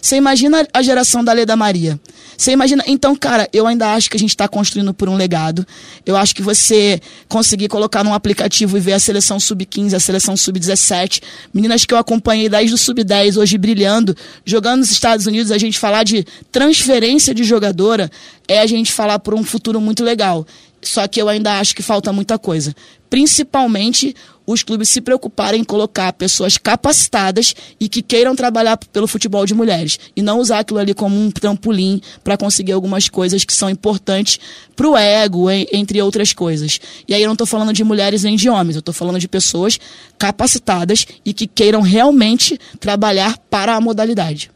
[0.00, 1.98] Você imagina a geração da Leda Maria.
[2.38, 2.84] Você imagina.
[2.86, 5.66] Então, cara, eu ainda acho que a gente está construindo por um legado.
[6.06, 10.36] Eu acho que você conseguir colocar num aplicativo e ver a seleção sub-15, a seleção
[10.36, 11.20] sub-17,
[11.52, 15.80] meninas que eu acompanhei desde o sub-10, hoje brilhando, jogando nos Estados Unidos, a gente
[15.80, 18.08] falar de transferência de jogadora,
[18.46, 20.46] é a gente falar por um futuro muito legal.
[20.80, 22.72] Só que eu ainda acho que falta muita coisa.
[23.10, 24.14] Principalmente
[24.48, 29.52] os clubes se preocuparem em colocar pessoas capacitadas e que queiram trabalhar pelo futebol de
[29.52, 30.00] mulheres.
[30.16, 34.40] E não usar aquilo ali como um trampolim para conseguir algumas coisas que são importantes
[34.74, 36.80] para o ego, entre outras coisas.
[37.06, 39.28] E aí eu não estou falando de mulheres nem de homens, eu estou falando de
[39.28, 39.78] pessoas
[40.18, 44.50] capacitadas e que queiram realmente trabalhar para a modalidade.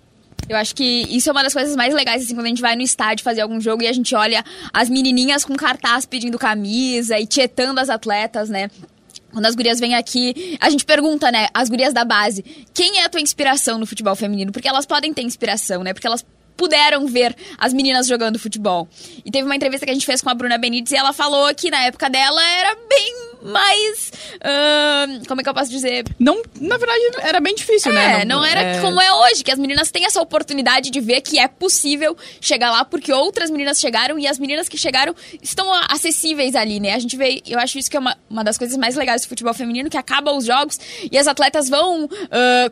[0.48, 2.74] Eu acho que isso é uma das coisas mais legais, assim, quando a gente vai
[2.74, 7.18] no estádio fazer algum jogo e a gente olha as menininhas com cartaz pedindo camisa
[7.18, 8.70] e tietando as atletas, né?
[9.32, 12.42] Quando as gurias vêm aqui, a gente pergunta, né, as gurias da base,
[12.74, 14.52] quem é a tua inspiração no futebol feminino?
[14.52, 15.92] Porque elas podem ter inspiração, né?
[15.92, 16.24] Porque elas
[16.56, 18.88] puderam ver as meninas jogando futebol.
[19.24, 21.52] E teve uma entrevista que a gente fez com a Bruna Benítez e ela falou
[21.54, 24.12] que na época dela era bem mais.
[24.36, 26.04] Uh, como é que eu posso dizer?
[26.18, 28.24] Não, na verdade, era bem difícil, é, né?
[28.24, 28.80] Não, não era é...
[28.80, 32.70] como é hoje, que as meninas têm essa oportunidade de ver que é possível chegar
[32.70, 36.94] lá, porque outras meninas chegaram e as meninas que chegaram estão acessíveis ali, né?
[36.94, 39.28] A gente vê, eu acho isso que é uma, uma das coisas mais legais do
[39.28, 40.78] futebol feminino, que acaba os jogos
[41.10, 42.08] e as atletas vão uh,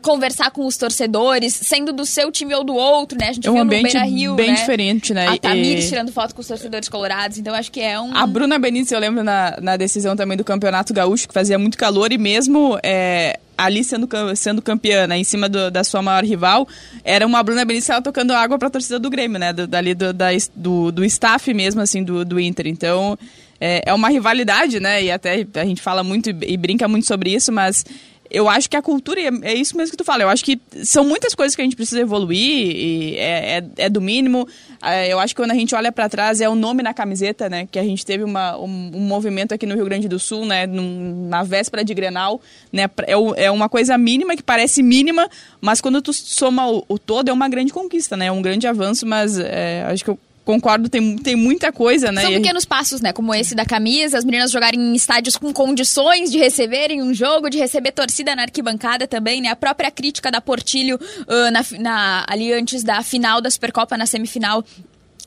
[0.01, 3.29] conversar com os torcedores, sendo do seu time ou do outro, né?
[3.29, 4.55] A gente é um viu ambiente no Rio, bem né?
[4.55, 5.27] diferente, né?
[5.27, 5.89] A Tamires e...
[5.89, 8.15] tirando foto com os torcedores colorados, então acho que é um...
[8.15, 10.60] A Bruna Benítez, eu lembro na, na decisão também do Campeonato
[10.93, 15.47] Gaúcho, que fazia muito calor e mesmo é, ali sendo, sendo campeã, né, em cima
[15.47, 16.67] do, da sua maior rival,
[17.03, 19.93] era uma Bruna Benítez ela tocando água para a torcida do Grêmio, né, do, dali
[19.93, 22.67] do, da, do, do staff mesmo, assim, do, do Inter.
[22.67, 23.17] Então,
[23.59, 27.33] é, é uma rivalidade, né, e até a gente fala muito e brinca muito sobre
[27.33, 27.85] isso, mas
[28.31, 31.03] eu acho que a cultura, é isso mesmo que tu fala, eu acho que são
[31.03, 34.47] muitas coisas que a gente precisa evoluir, e é, é, é do mínimo.
[34.81, 37.49] É, eu acho que quando a gente olha para trás, é o nome na camiseta,
[37.49, 37.67] né?
[37.69, 40.65] Que a gente teve uma, um, um movimento aqui no Rio Grande do Sul, né?
[40.65, 42.41] Na véspera de Grenal,
[42.71, 42.89] né?
[43.05, 47.29] É, é uma coisa mínima, que parece mínima, mas quando tu soma o, o todo,
[47.29, 48.27] é uma grande conquista, né?
[48.27, 52.21] É um grande avanço, mas é, acho que eu concordo, tem, tem muita coisa, né?
[52.21, 53.13] São pequenos passos, né?
[53.13, 57.49] Como esse da camisa, as meninas jogarem em estádios com condições de receberem um jogo,
[57.49, 59.49] de receber torcida na arquibancada também, né?
[59.49, 64.05] A própria crítica da Portilho uh, na, na, ali antes da final da Supercopa, na
[64.05, 64.63] semifinal,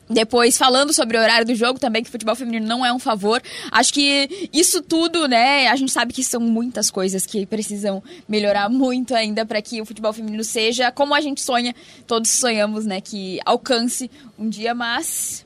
[0.09, 3.41] depois, falando sobre o horário do jogo também, que futebol feminino não é um favor.
[3.71, 5.67] Acho que isso tudo, né?
[5.67, 9.85] A gente sabe que são muitas coisas que precisam melhorar muito ainda para que o
[9.85, 11.73] futebol feminino seja como a gente sonha,
[12.05, 13.01] todos sonhamos, né?
[13.01, 15.44] Que alcance um dia, mas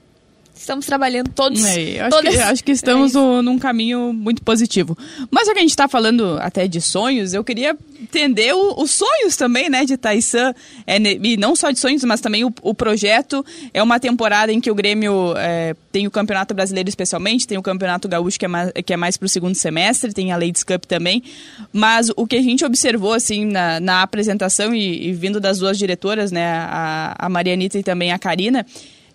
[0.60, 1.64] estamos trabalhando todos.
[1.66, 4.98] É, acho, que, acho, que, estamos é num caminho muito positivo.
[5.32, 8.92] Mas já que a gente está falando até de sonhos, eu queria entender o, os
[8.92, 10.54] sonhos também, né, de Taisan.
[10.86, 13.46] É, e não só de sonhos, mas também o, o projeto.
[13.74, 17.64] É uma temporada em que o Grêmio é, tem o Campeonato Brasileiro especialmente, tem o
[17.64, 20.64] Campeonato Gaúcho que é mais, que é mais para o segundo semestre, tem a Ladies
[20.64, 21.24] Cup também.
[21.72, 25.78] Mas o que a gente observou, assim, na, na apresentação e, e vindo das duas
[25.78, 28.66] diretoras, né, a, a Marianita e também a Karina,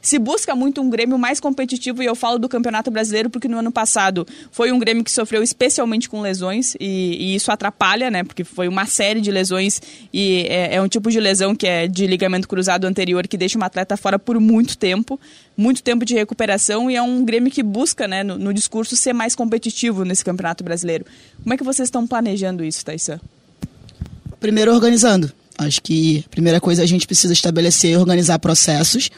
[0.04, 3.58] se busca muito um Grêmio mais competitivo, e eu falo do Campeonato Brasileiro porque no
[3.58, 8.22] ano passado foi um Grêmio que sofreu especialmente com lesões, e, e isso atrapalha, né?
[8.22, 9.80] Porque foi uma série de lesões,
[10.12, 13.58] e é, é, um tipo de lesão que é de ligamento cruzado anterior que deixa
[13.58, 15.18] um atleta fora por muito tempo,
[15.56, 19.14] muito tempo de recuperação, e é um Grêmio que busca, né, no, no discurso, ser
[19.14, 21.06] mais competitivo nesse Campeonato Brasileiro.
[21.42, 23.18] Como é que vocês estão planejando isso, Thaisa?
[24.38, 25.32] Primeiro, organizando.
[25.56, 29.08] Acho que a primeira coisa a gente precisa estabelecer e organizar processos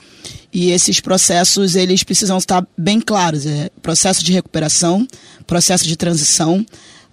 [0.52, 3.46] e esses processos eles precisam estar bem claros.
[3.46, 5.06] É processo de recuperação,
[5.46, 6.64] processo de transição,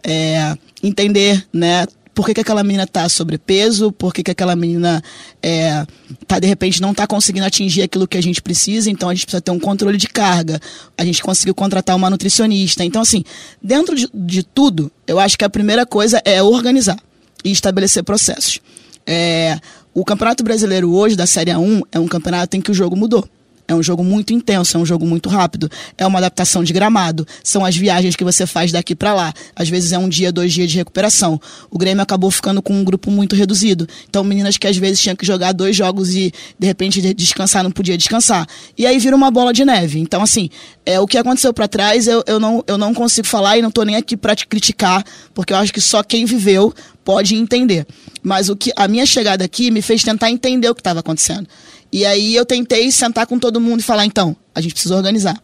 [0.03, 1.86] é, entender, né?
[2.13, 5.01] Por que, que aquela menina está sobrepeso, por que, que aquela menina
[5.41, 5.83] é,
[6.27, 9.25] tá, de repente não está conseguindo atingir aquilo que a gente precisa, então a gente
[9.25, 10.59] precisa ter um controle de carga,
[10.95, 12.86] a gente conseguiu contratar uma nutricionista.
[12.86, 13.23] Então, assim,
[13.59, 16.99] dentro de, de tudo, eu acho que a primeira coisa é organizar
[17.43, 18.59] e estabelecer processos.
[19.06, 19.60] É,
[19.94, 23.28] o Campeonato Brasileiro hoje, da Série A1, é um campeonato em que o jogo mudou.
[23.68, 25.70] É um jogo muito intenso, é um jogo muito rápido.
[25.98, 27.26] É uma adaptação de gramado.
[27.44, 29.34] São as viagens que você faz daqui para lá.
[29.56, 31.39] Às vezes é um dia, dois dias de recuperação.
[31.72, 33.88] O Grêmio acabou ficando com um grupo muito reduzido.
[34.10, 37.72] Então, meninas que às vezes tinham que jogar dois jogos e de repente descansar, não
[37.72, 38.46] podia descansar.
[38.78, 40.00] E aí vira uma bola de neve.
[40.00, 40.50] Então, assim,
[40.86, 43.72] é, o que aconteceu para trás eu, eu, não, eu não consigo falar e não
[43.72, 47.86] tô nem aqui para te criticar, porque eu acho que só quem viveu pode entender.
[48.22, 51.48] Mas o que a minha chegada aqui me fez tentar entender o que estava acontecendo.
[51.92, 55.42] E aí eu tentei sentar com todo mundo e falar, então, a gente precisa organizar.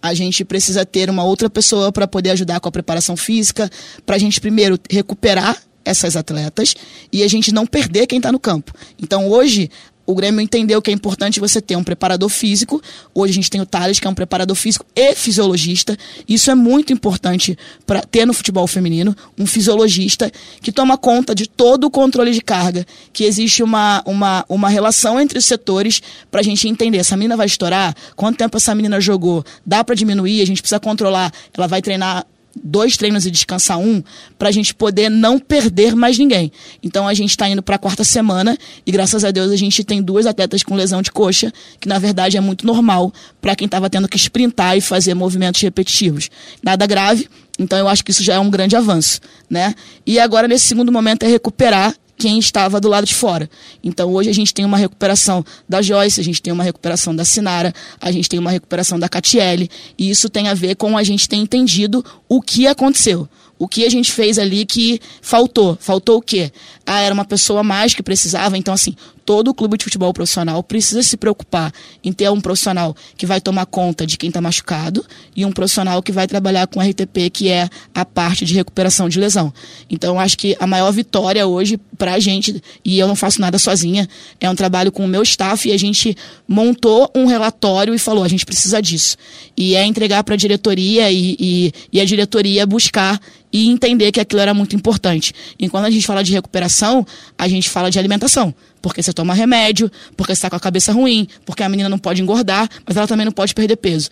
[0.00, 3.70] A gente precisa ter uma outra pessoa para poder ajudar com a preparação física,
[4.04, 6.74] para a gente primeiro recuperar essas atletas
[7.12, 8.72] e a gente não perder quem está no campo.
[9.00, 9.70] Então hoje
[10.04, 12.82] o Grêmio entendeu que é importante você ter um preparador físico.
[13.14, 15.96] Hoje a gente tem o Thales, que é um preparador físico e fisiologista.
[16.28, 21.48] Isso é muito importante para ter no futebol feminino um fisiologista que toma conta de
[21.48, 26.40] todo o controle de carga, que existe uma, uma, uma relação entre os setores para
[26.40, 26.98] a gente entender.
[26.98, 27.94] Essa menina vai estourar?
[28.16, 29.44] Quanto tempo essa menina jogou?
[29.64, 30.42] Dá para diminuir?
[30.42, 31.32] A gente precisa controlar.
[31.56, 34.02] Ela vai treinar dois treinos e descansar um,
[34.38, 36.52] para a gente poder não perder mais ninguém.
[36.82, 39.84] Então a gente está indo para a quarta semana e graças a Deus a gente
[39.84, 43.66] tem duas atletas com lesão de coxa, que na verdade é muito normal para quem
[43.66, 46.30] estava tendo que sprintar e fazer movimentos repetitivos.
[46.62, 49.74] Nada grave, então eu acho que isso já é um grande avanço, né?
[50.06, 53.50] E agora nesse segundo momento é recuperar quem estava do lado de fora.
[53.82, 57.24] Então hoje a gente tem uma recuperação da Joyce, a gente tem uma recuperação da
[57.24, 61.02] Sinara, a gente tem uma recuperação da Catiele, e isso tem a ver com a
[61.02, 65.78] gente ter entendido o que aconteceu o que a gente fez ali que faltou.
[65.80, 66.50] Faltou o quê?
[66.84, 68.58] Ah, era uma pessoa mais que precisava.
[68.58, 73.26] Então, assim, todo clube de futebol profissional precisa se preocupar em ter um profissional que
[73.26, 75.04] vai tomar conta de quem está machucado
[75.34, 79.18] e um profissional que vai trabalhar com RTP, que é a parte de recuperação de
[79.18, 79.52] lesão.
[79.88, 83.58] Então, acho que a maior vitória hoje para a gente, e eu não faço nada
[83.58, 84.08] sozinha,
[84.40, 86.16] é um trabalho com o meu staff e a gente
[86.48, 89.16] montou um relatório e falou: a gente precisa disso.
[89.56, 93.20] E é entregar para a diretoria e, e, e a diretoria buscar
[93.52, 95.34] e entender que aquilo era muito importante.
[95.58, 97.06] E quando a gente fala de recuperação,
[97.36, 98.54] a gente fala de alimentação.
[98.82, 101.98] Porque você toma remédio, porque você está com a cabeça ruim, porque a menina não
[101.98, 104.10] pode engordar, mas ela também não pode perder peso.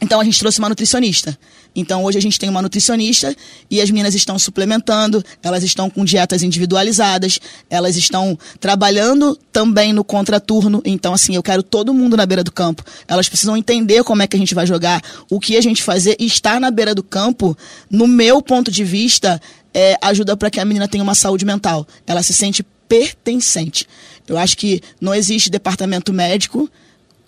[0.00, 1.36] Então a gente trouxe uma nutricionista.
[1.74, 3.34] Então hoje a gente tem uma nutricionista
[3.70, 7.38] e as meninas estão suplementando, elas estão com dietas individualizadas,
[7.68, 10.80] elas estão trabalhando também no contraturno.
[10.84, 12.84] Então assim, eu quero todo mundo na beira do campo.
[13.08, 16.16] Elas precisam entender como é que a gente vai jogar, o que a gente fazer
[16.18, 17.56] e estar na beira do campo,
[17.90, 19.40] no meu ponto de vista,
[19.74, 21.86] é, ajuda para que a menina tenha uma saúde mental.
[22.06, 23.86] Ela se sente pertencente.
[24.26, 26.70] Eu acho que não existe departamento médico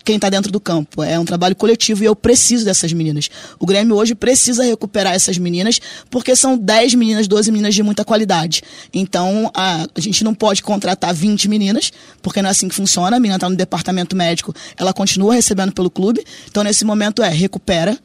[0.05, 1.03] quem está dentro do campo.
[1.03, 3.31] É um trabalho coletivo e eu preciso dessas meninas.
[3.59, 8.05] O Grêmio hoje precisa recuperar essas meninas, porque são 10 meninas, 12 meninas de muita
[8.05, 8.63] qualidade.
[8.93, 11.93] Então, a, a gente não pode contratar 20 meninas,
[12.23, 13.17] porque não é assim que funciona.
[13.17, 16.25] A menina está no departamento médico, ela continua recebendo pelo clube.
[16.49, 17.99] Então, nesse momento, é recupera,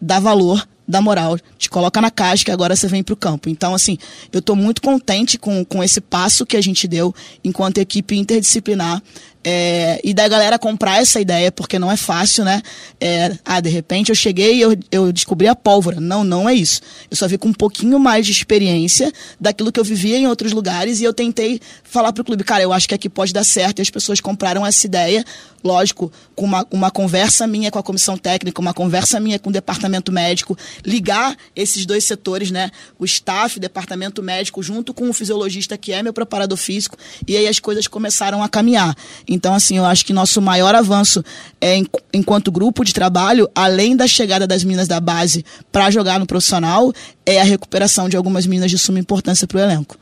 [0.00, 3.50] dá valor, dá moral, te coloca na caixa que agora você vem para o campo.
[3.50, 3.98] Então, assim,
[4.32, 9.02] eu estou muito contente com, com esse passo que a gente deu enquanto equipe interdisciplinar
[9.44, 12.60] É, e da galera comprar essa ideia, porque não é fácil, né?
[13.00, 16.00] É, ah, de repente eu cheguei e eu, eu descobri a pólvora.
[16.00, 16.80] Não, não é isso.
[17.10, 20.52] Eu só vi com um pouquinho mais de experiência daquilo que eu vivia em outros
[20.52, 23.78] lugares e eu tentei falar pro clube, cara, eu acho que aqui pode dar certo.
[23.78, 25.24] E as pessoas compraram essa ideia,
[25.62, 29.52] lógico, com uma, uma conversa minha com a comissão técnica, uma conversa minha com o
[29.52, 32.70] departamento médico, ligar esses dois setores, né?
[32.98, 36.96] O staff, o departamento médico, junto com o fisiologista que é meu preparador físico,
[37.26, 38.96] e aí as coisas começaram a caminhar.
[39.28, 41.22] Então, assim, eu acho que nosso maior avanço
[41.60, 41.80] é
[42.14, 46.92] enquanto grupo de trabalho, além da chegada das meninas da base para jogar no profissional,
[47.26, 49.98] é a recuperação de algumas meninas de suma importância para o elenco.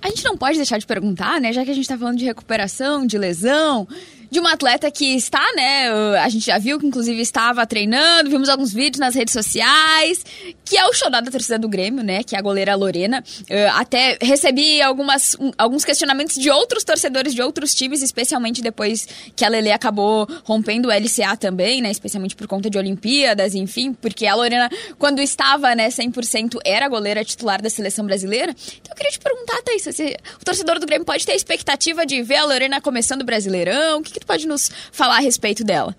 [0.00, 1.52] A gente não pode deixar de perguntar, né?
[1.52, 3.86] Já que a gente está falando de recuperação, de lesão,
[4.32, 5.90] de uma atleta que está, né?
[6.18, 10.24] A gente já viu que inclusive estava treinando, vimos alguns vídeos nas redes sociais,
[10.64, 12.22] que é o show da torcida do Grêmio, né?
[12.22, 13.22] Que é a goleira Lorena.
[13.46, 19.06] Eu até recebi algumas, um, alguns questionamentos de outros torcedores de outros times, especialmente depois
[19.36, 21.90] que a Lele acabou rompendo o LCA também, né?
[21.90, 27.22] Especialmente por conta de Olimpíadas, enfim, porque a Lorena, quando estava, né, 100%, era goleira
[27.22, 28.52] titular da seleção brasileira.
[28.52, 32.06] Então eu queria te perguntar, Thaís, se o torcedor do Grêmio pode ter a expectativa
[32.06, 33.98] de ver a Lorena começando o Brasileirão?
[33.98, 35.94] O que, que tu pode nos falar a respeito dela?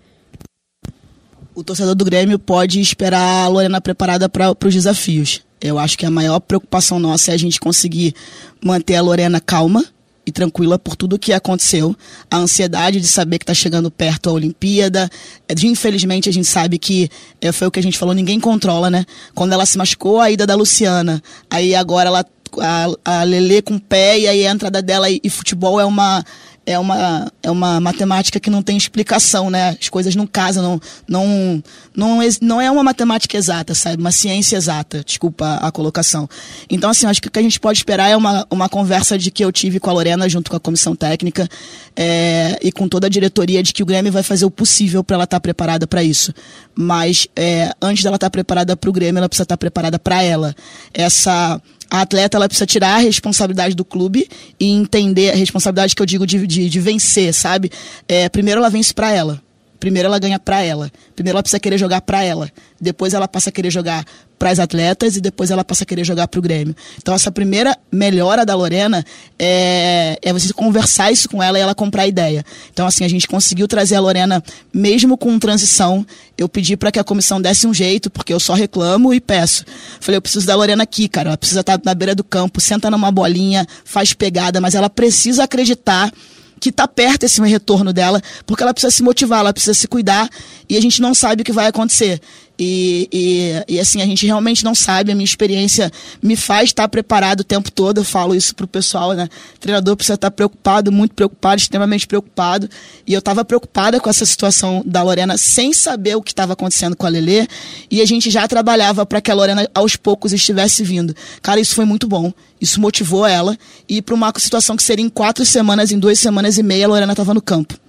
[1.54, 5.42] O torcedor do Grêmio pode esperar a Lorena preparada para os desafios.
[5.60, 8.14] Eu acho que a maior preocupação nossa é a gente conseguir
[8.62, 9.84] manter a Lorena calma
[10.26, 11.94] e tranquila por tudo o que aconteceu.
[12.30, 15.08] A ansiedade de saber que está chegando perto a Olimpíada.
[15.48, 17.08] É, de, infelizmente, a gente sabe que
[17.40, 19.06] é, foi o que a gente falou, ninguém controla, né?
[19.34, 21.22] Quando ela se machucou, a ida da Luciana.
[21.48, 22.24] Aí agora ela
[22.60, 25.84] a, a Lele com o pé e aí a entrada dela e, e futebol é
[25.84, 26.24] uma
[26.66, 29.76] é uma, é uma matemática que não tem explicação, né?
[29.80, 31.62] As coisas não casam, não, não,
[31.94, 34.00] não, não é uma matemática exata, sabe?
[34.00, 36.28] Uma ciência exata, desculpa a colocação.
[36.70, 39.30] Então, assim, acho que o que a gente pode esperar é uma, uma conversa de
[39.30, 41.48] que eu tive com a Lorena junto com a comissão técnica
[41.94, 45.16] é, e com toda a diretoria de que o Grêmio vai fazer o possível para
[45.16, 46.32] ela estar tá preparada para isso.
[46.74, 49.98] Mas é, antes dela estar tá preparada para o Grêmio, ela precisa estar tá preparada
[49.98, 50.54] para ela.
[50.92, 51.60] Essa
[51.94, 54.28] a atleta ela precisa tirar a responsabilidade do clube
[54.58, 57.70] e entender a responsabilidade que eu digo de, de, de vencer, sabe?
[58.08, 59.40] É, primeiro ela vence para ela.
[59.84, 60.90] Primeiro ela ganha para ela.
[61.14, 62.50] Primeiro ela precisa querer jogar para ela.
[62.80, 64.02] Depois ela passa a querer jogar
[64.38, 66.74] para as atletas e depois ela passa a querer jogar para o Grêmio.
[66.96, 69.04] Então essa primeira melhora da Lorena
[69.38, 72.42] é, é você conversar isso com ela e ela comprar a ideia.
[72.72, 74.42] Então assim a gente conseguiu trazer a Lorena
[74.72, 76.06] mesmo com transição.
[76.38, 79.66] Eu pedi para que a comissão desse um jeito porque eu só reclamo e peço.
[80.00, 81.28] Falei eu preciso da Lorena aqui, cara.
[81.28, 85.44] Ela precisa estar na beira do campo, senta numa bolinha, faz pegada, mas ela precisa
[85.44, 86.10] acreditar
[86.60, 90.28] que está perto esse retorno dela, porque ela precisa se motivar, ela precisa se cuidar
[90.68, 92.20] e a gente não sabe o que vai acontecer.
[92.58, 95.90] E, e, e, assim, a gente realmente não sabe, a minha experiência
[96.22, 99.28] me faz estar preparado o tempo todo, eu falo isso pro pessoal, né?
[99.56, 102.70] O treinador precisa estar preocupado, muito preocupado, extremamente preocupado.
[103.06, 106.94] E eu estava preocupada com essa situação da Lorena sem saber o que estava acontecendo
[106.94, 107.48] com a Lelê.
[107.90, 111.14] E a gente já trabalhava para que a Lorena aos poucos estivesse vindo.
[111.42, 112.32] Cara, isso foi muito bom.
[112.60, 113.58] Isso motivou ela.
[113.88, 116.88] E para uma situação que seria em quatro semanas, em duas semanas e meia, a
[116.88, 117.83] Lorena estava no campo.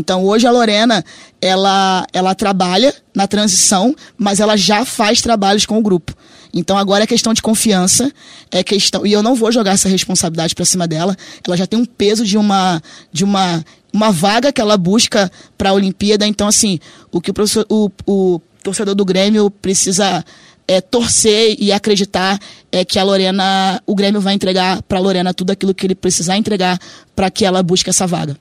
[0.00, 1.04] Então hoje a Lorena,
[1.40, 6.16] ela, ela trabalha na transição, mas ela já faz trabalhos com o grupo.
[6.52, 8.10] Então agora é questão de confiança,
[8.50, 11.14] é questão e eu não vou jogar essa responsabilidade para cima dela.
[11.46, 12.82] Ela já tem um peso de uma
[13.12, 16.26] de uma uma vaga que ela busca para a Olimpíada.
[16.26, 16.80] Então assim,
[17.12, 17.34] o que o,
[17.68, 20.24] o, o torcedor do Grêmio precisa
[20.66, 22.38] é, torcer e acreditar
[22.72, 25.94] é que a Lorena, o Grêmio vai entregar para a Lorena tudo aquilo que ele
[25.94, 26.78] precisar entregar
[27.14, 28.36] para que ela busque essa vaga.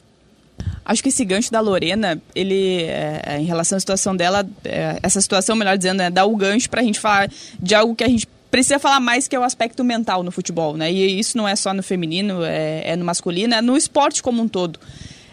[0.85, 4.97] Acho que esse gancho da Lorena, ele, é, é, em relação à situação dela, é,
[5.03, 7.29] essa situação, melhor dizendo, é dar o gancho para a gente falar
[7.61, 10.75] de algo que a gente precisa falar mais, que é o aspecto mental no futebol,
[10.75, 10.91] né?
[10.91, 14.41] E isso não é só no feminino, é, é no masculino, é no esporte como
[14.41, 14.79] um todo.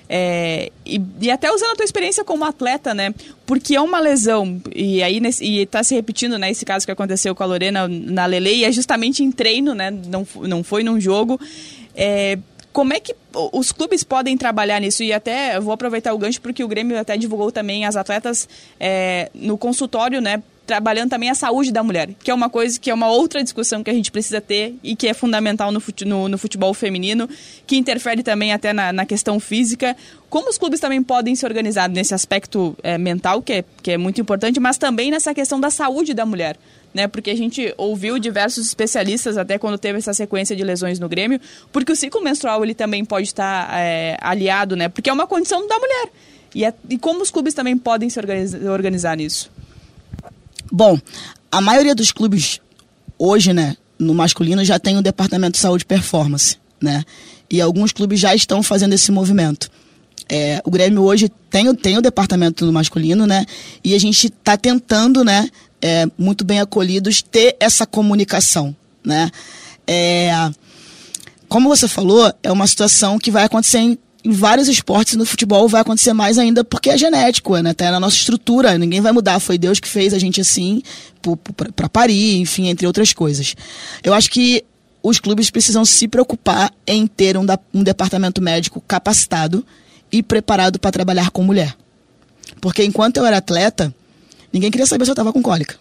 [0.09, 3.13] É, e, e, até usando a tua experiência como atleta, né?
[3.45, 6.51] Porque é uma lesão, e aí nesse, e tá se repetindo, né?
[6.51, 9.91] Esse caso que aconteceu com a Lorena na Lele, e é justamente em treino, né?
[9.91, 11.41] Não, não foi num jogo.
[11.95, 12.39] É,
[12.77, 13.17] como é que
[13.55, 15.03] os clubes podem trabalhar nisso?
[15.03, 18.47] E até vou aproveitar o gancho porque o Grêmio até divulgou também as atletas
[18.79, 20.43] é, no consultório, né?
[20.67, 23.83] Trabalhando também a saúde da mulher, que é uma coisa que é uma outra discussão
[23.83, 27.27] que a gente precisa ter e que é fundamental no, fute, no, no futebol feminino,
[27.67, 29.97] que interfere também até na, na, questão física.
[30.29, 33.97] Como os clubes também podem se organizar nesse aspecto é, mental, que é, que é
[33.97, 36.59] muito importante, mas também nessa questão da saúde da mulher
[36.97, 37.07] né?
[37.07, 41.39] Porque a gente ouviu diversos especialistas até quando teve essa sequência de lesões no Grêmio,
[41.71, 44.89] porque o ciclo menstrual ele também pode estar é, aliado, né?
[44.89, 46.09] Porque é uma condição da mulher.
[46.55, 49.51] E, é, e como os clubes também podem se organizar, organizar nisso?
[50.73, 50.99] Bom,
[51.53, 52.63] a maioria dos clubes
[53.19, 56.57] hoje, né, no masculino já tem o departamento de saúde e performance.
[56.81, 57.05] né?
[57.51, 59.71] E alguns clubes já estão fazendo esse movimento.
[60.29, 63.47] É, o Grêmio hoje tem, tem o departamento masculino, né?
[63.85, 65.49] E a gente está tentando, né?
[65.89, 69.31] É, muito bem acolhidos, ter essa comunicação, né?
[69.87, 70.33] É,
[71.49, 75.69] como você falou, é uma situação que vai acontecer em, em vários esportes, no futebol
[75.69, 77.73] vai acontecer mais ainda porque é genético, né?
[77.73, 80.83] Tá na nossa estrutura, ninguém vai mudar, foi Deus que fez a gente assim
[81.77, 83.55] para parir, enfim, entre outras coisas.
[84.03, 84.65] Eu acho que
[85.05, 89.65] os clubes precisam se preocupar em ter um, um departamento médico capacitado
[90.11, 91.77] e preparado para trabalhar com mulher.
[92.61, 93.95] Porque enquanto eu era atleta,
[94.57, 95.77] ninguém queria saber se eu estava com cólica.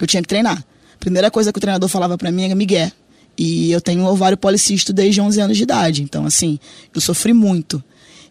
[0.00, 0.64] Eu tinha que treinar.
[0.98, 2.90] Primeira coisa que o treinador falava para mim era Miguel.
[3.36, 6.02] E eu tenho um ovário policisto desde 11 anos de idade.
[6.02, 6.58] Então, assim,
[6.92, 7.82] eu sofri muito.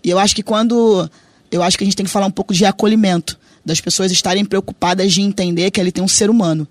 [0.04, 1.10] E eu acho que quando.
[1.50, 4.44] Eu acho que a gente tem que falar um pouco de acolhimento, das pessoas estarem
[4.44, 6.68] preocupadas de entender que ali tem um ser humano.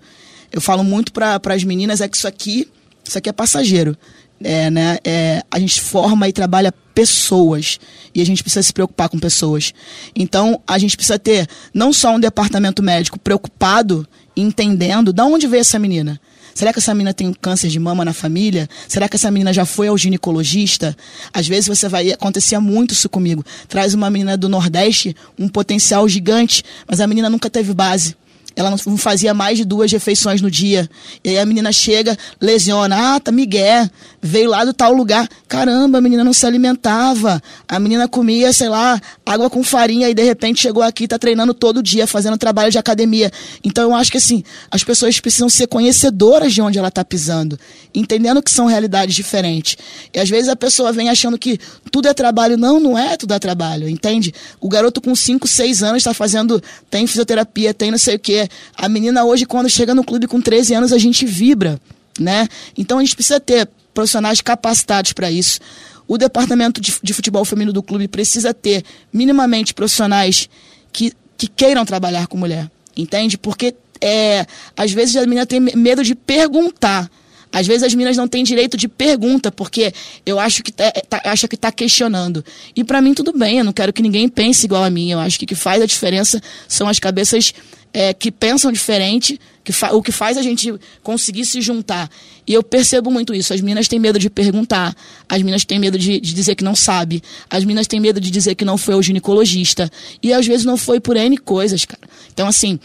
[0.51, 2.67] Eu falo muito para as meninas é que isso aqui,
[3.03, 3.97] isso aqui é passageiro.
[4.43, 7.79] É, né, é, a gente forma e trabalha pessoas
[8.13, 9.73] e a gente precisa se preocupar com pessoas.
[10.15, 15.61] Então, a gente precisa ter não só um departamento médico preocupado, entendendo de onde veio
[15.61, 16.19] essa menina.
[16.57, 18.67] Será que essa menina tem câncer de mama na família?
[18.87, 20.97] Será que essa menina já foi ao ginecologista?
[21.31, 22.11] Às vezes você vai.
[22.11, 23.45] Acontecia muito isso comigo.
[23.67, 28.15] Traz uma menina do Nordeste, um potencial gigante, mas a menina nunca teve base
[28.57, 30.89] ela não fazia mais de duas refeições no dia.
[31.23, 33.15] E aí a menina chega, lesiona.
[33.15, 33.87] Ah, tá Miguel,
[34.21, 35.27] veio lá do tal lugar.
[35.47, 37.41] Caramba, a menina não se alimentava.
[37.67, 41.53] A menina comia, sei lá, água com farinha e de repente chegou aqui, tá treinando
[41.53, 43.31] todo dia, fazendo trabalho de academia.
[43.63, 47.59] Então eu acho que assim, as pessoas precisam ser conhecedoras de onde ela tá pisando,
[47.93, 49.77] entendendo que são realidades diferentes.
[50.13, 51.59] E às vezes a pessoa vem achando que
[51.91, 52.57] tudo é trabalho.
[52.57, 54.33] Não, não é tudo é trabalho, entende?
[54.59, 58.47] O garoto com 5, 6 anos está fazendo, tem fisioterapia, tem não sei o quê
[58.75, 61.79] a menina hoje, quando chega no clube com 13 anos, a gente vibra,
[62.19, 62.47] né?
[62.77, 63.67] Então a gente precisa ter
[63.97, 65.59] profissionais capacitados para isso.
[66.07, 70.47] O departamento de, de, futebol feminino do clube precisa ter minimamente profissionais
[70.93, 73.39] que, que queiram trabalhar com mulher, entende?
[73.39, 74.45] Porque é,
[74.75, 77.09] às vezes a menina tem medo de perguntar.
[77.51, 79.91] Às vezes as meninas não têm direito de pergunta, porque
[80.23, 82.45] eu acho que tá, tá, acha que está questionando.
[82.75, 85.09] E para mim tudo bem, eu não quero que ninguém pense igual a mim.
[85.09, 87.51] Eu acho que o que faz a diferença são as cabeças
[87.93, 90.73] é, que pensam diferente, que o que faz a gente
[91.03, 92.09] conseguir se juntar.
[92.45, 93.53] E eu percebo muito isso.
[93.53, 94.95] As meninas têm medo de perguntar,
[95.27, 98.31] as meninas têm medo de, de dizer que não sabe, as meninas têm medo de
[98.31, 99.91] dizer que não foi o ginecologista.
[100.21, 102.01] E às vezes não foi por N coisas, cara.
[102.31, 102.79] Então, assim,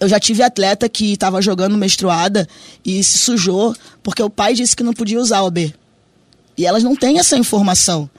[0.00, 2.46] eu já tive atleta que estava jogando menstruada
[2.84, 5.74] e se sujou porque o pai disse que não podia usar o OB.
[6.56, 8.10] E elas não têm essa informação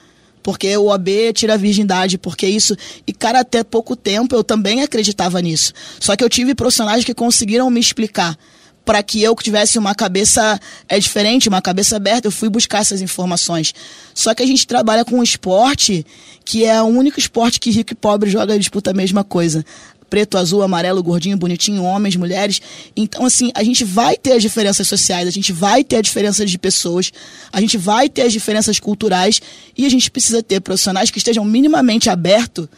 [0.46, 2.76] porque o OB tira a virgindade, porque isso.
[3.04, 5.72] E, cara, até pouco tempo eu também acreditava nisso.
[5.98, 8.38] Só que eu tive profissionais que conseguiram me explicar
[8.84, 13.02] para que eu tivesse uma cabeça é diferente, uma cabeça aberta, eu fui buscar essas
[13.02, 13.74] informações.
[14.14, 16.06] Só que a gente trabalha com um esporte
[16.44, 19.66] que é o único esporte que rico e pobre joga e disputa a mesma coisa
[20.08, 22.60] preto, azul, amarelo, gordinho, bonitinho, homens, mulheres.
[22.96, 26.44] Então, assim, a gente vai ter as diferenças sociais, a gente vai ter a diferença
[26.44, 27.12] de pessoas,
[27.52, 29.40] a gente vai ter as diferenças culturais
[29.76, 32.68] e a gente precisa ter profissionais que estejam minimamente abertos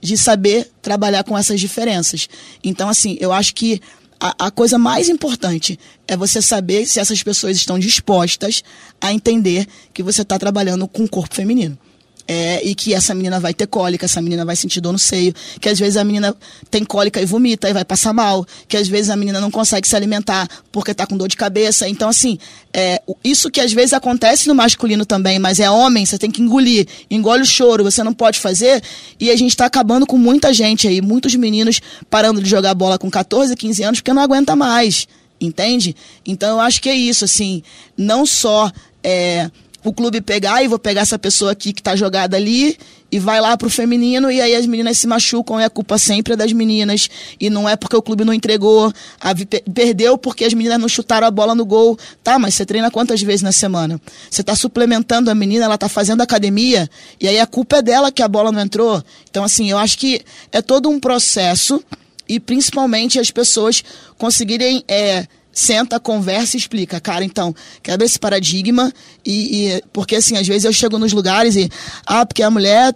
[0.00, 2.28] de saber trabalhar com essas diferenças.
[2.62, 3.80] Então, assim, eu acho que
[4.20, 8.62] a, a, coisa mais importante é você saber se essas pessoas estão dispostas
[9.00, 11.78] a entender que você está trabalhando com o corpo feminino
[12.28, 15.32] é, e que essa menina vai ter cólica, essa menina vai sentir dor no seio,
[15.60, 16.34] que às vezes a menina
[16.70, 19.86] tem cólica e vomita e vai passar mal, que às vezes a menina não consegue
[19.86, 21.88] se alimentar porque está com dor de cabeça.
[21.88, 22.38] Então, assim,
[22.72, 26.42] é, isso que às vezes acontece no masculino também, mas é homem, você tem que
[26.42, 28.82] engolir, engole o choro, você não pode fazer,
[29.20, 32.98] e a gente está acabando com muita gente aí, muitos meninos parando de jogar bola
[32.98, 35.06] com 14, 15 anos porque não aguenta mais,
[35.40, 35.94] entende?
[36.26, 37.62] Então, eu acho que é isso, assim,
[37.96, 38.70] não só.
[39.08, 39.48] É,
[39.90, 42.76] o clube pegar e vou pegar essa pessoa aqui que tá jogada ali
[43.10, 46.32] e vai lá pro feminino e aí as meninas se machucam e a culpa sempre
[46.32, 47.08] é das meninas
[47.40, 49.32] e não é porque o clube não entregou, a,
[49.72, 51.98] perdeu porque as meninas não chutaram a bola no gol.
[52.22, 54.00] Tá, mas você treina quantas vezes na semana?
[54.28, 58.10] Você tá suplementando a menina, ela tá fazendo academia e aí a culpa é dela
[58.10, 59.02] que a bola não entrou.
[59.30, 60.20] Então assim, eu acho que
[60.50, 61.82] é todo um processo
[62.28, 63.84] e principalmente as pessoas
[64.18, 65.26] conseguirem é,
[65.56, 67.00] senta, conversa e explica.
[67.00, 68.92] Cara, então, quebra esse paradigma
[69.24, 71.70] e, e, Porque, assim, às vezes eu chego nos lugares e...
[72.04, 72.94] Ah, porque a mulher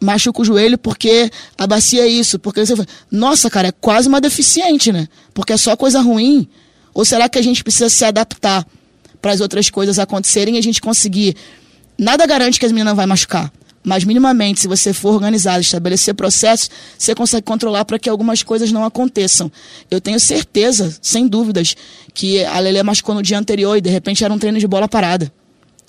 [0.00, 2.38] machuca o joelho porque a bacia é isso.
[2.38, 5.08] Porque você fala, nossa, cara, é quase uma deficiente, né?
[5.32, 6.46] Porque é só coisa ruim.
[6.92, 8.66] Ou será que a gente precisa se adaptar
[9.20, 11.34] para as outras coisas acontecerem e a gente conseguir...
[11.98, 13.50] Nada garante que as meninas não vai machucar.
[13.86, 16.68] Mas, minimamente, se você for organizado, estabelecer processos,
[16.98, 19.50] você consegue controlar para que algumas coisas não aconteçam.
[19.88, 21.76] Eu tenho certeza, sem dúvidas,
[22.12, 24.88] que a Lelê machucou no dia anterior e, de repente, era um treino de bola
[24.88, 25.32] parada.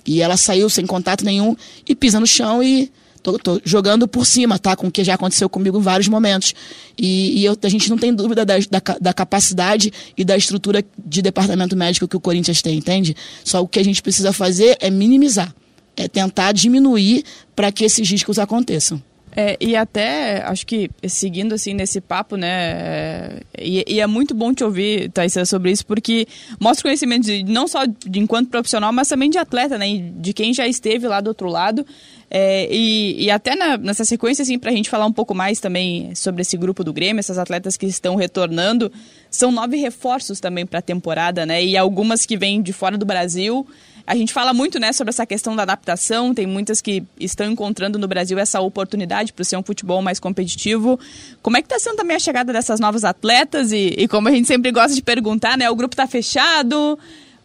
[0.05, 1.55] E ela saiu sem contato nenhum
[1.89, 2.91] e pisa no chão e
[3.23, 4.75] tô, tô jogando por cima, tá?
[4.75, 6.53] Com o que já aconteceu comigo em vários momentos.
[6.95, 10.85] E, e eu, a gente não tem dúvida da, da, da, capacidade e da estrutura
[11.03, 13.15] de departamento médico que o Corinthians tem, entende?
[13.43, 15.51] Só o que a gente precisa fazer é minimizar,
[15.97, 17.23] é tentar diminuir
[17.55, 19.01] para que esses riscos aconteçam.
[19.39, 22.47] É, e até, acho que seguindo assim nesse papo, né?
[22.49, 26.27] É, e, e, é muito bom te ouvir, Thaisa, sobre isso, porque
[26.59, 30.11] mostra conhecimento de, não só de enquanto profissional, mas também de atleta, né?
[30.15, 31.85] De quem já esteve lá do outro lado.
[32.31, 35.59] É, e, e, até na, nessa sequência, assim, para a gente falar um pouco mais
[35.59, 38.91] também sobre esse grupo do Grêmio, essas atletas que estão retornando,
[39.29, 41.63] são nove reforços também para a temporada, né?
[41.63, 43.67] E algumas que vêm de fora do Brasil.
[44.07, 47.99] A gente fala muito né, sobre essa questão da adaptação, tem muitas que estão encontrando
[47.99, 50.97] no Brasil essa oportunidade para ser um futebol mais competitivo.
[51.41, 53.73] Como é que está sendo também a chegada dessas novas atletas?
[53.73, 55.69] E, e como a gente sempre gosta de perguntar, né?
[55.69, 56.97] O grupo está fechado?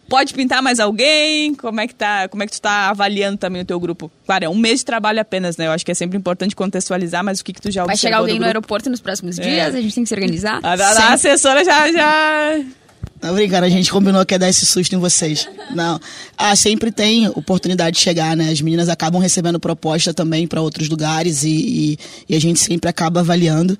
[0.09, 1.53] Pode pintar mais alguém?
[1.57, 2.29] Como é que tá?
[2.29, 4.09] Como é que tu tá avaliando também o teu grupo?
[4.25, 5.67] Claro, é um mês de trabalho apenas, né?
[5.67, 8.19] Eu acho que é sempre importante contextualizar, mas o que, que tu já Vai chegar
[8.19, 9.43] alguém no aeroporto nos próximos é.
[9.43, 10.61] dias, a gente tem que se organizar.
[10.63, 12.65] A, a, a assessora já, já
[13.23, 15.49] não, brincadeira, a gente combinou que ia dar esse susto em vocês.
[15.71, 16.01] Não.
[16.37, 18.51] Ah, sempre tem oportunidade de chegar, né?
[18.51, 21.99] As meninas acabam recebendo proposta também para outros lugares e, e,
[22.29, 23.79] e, a gente sempre acaba avaliando.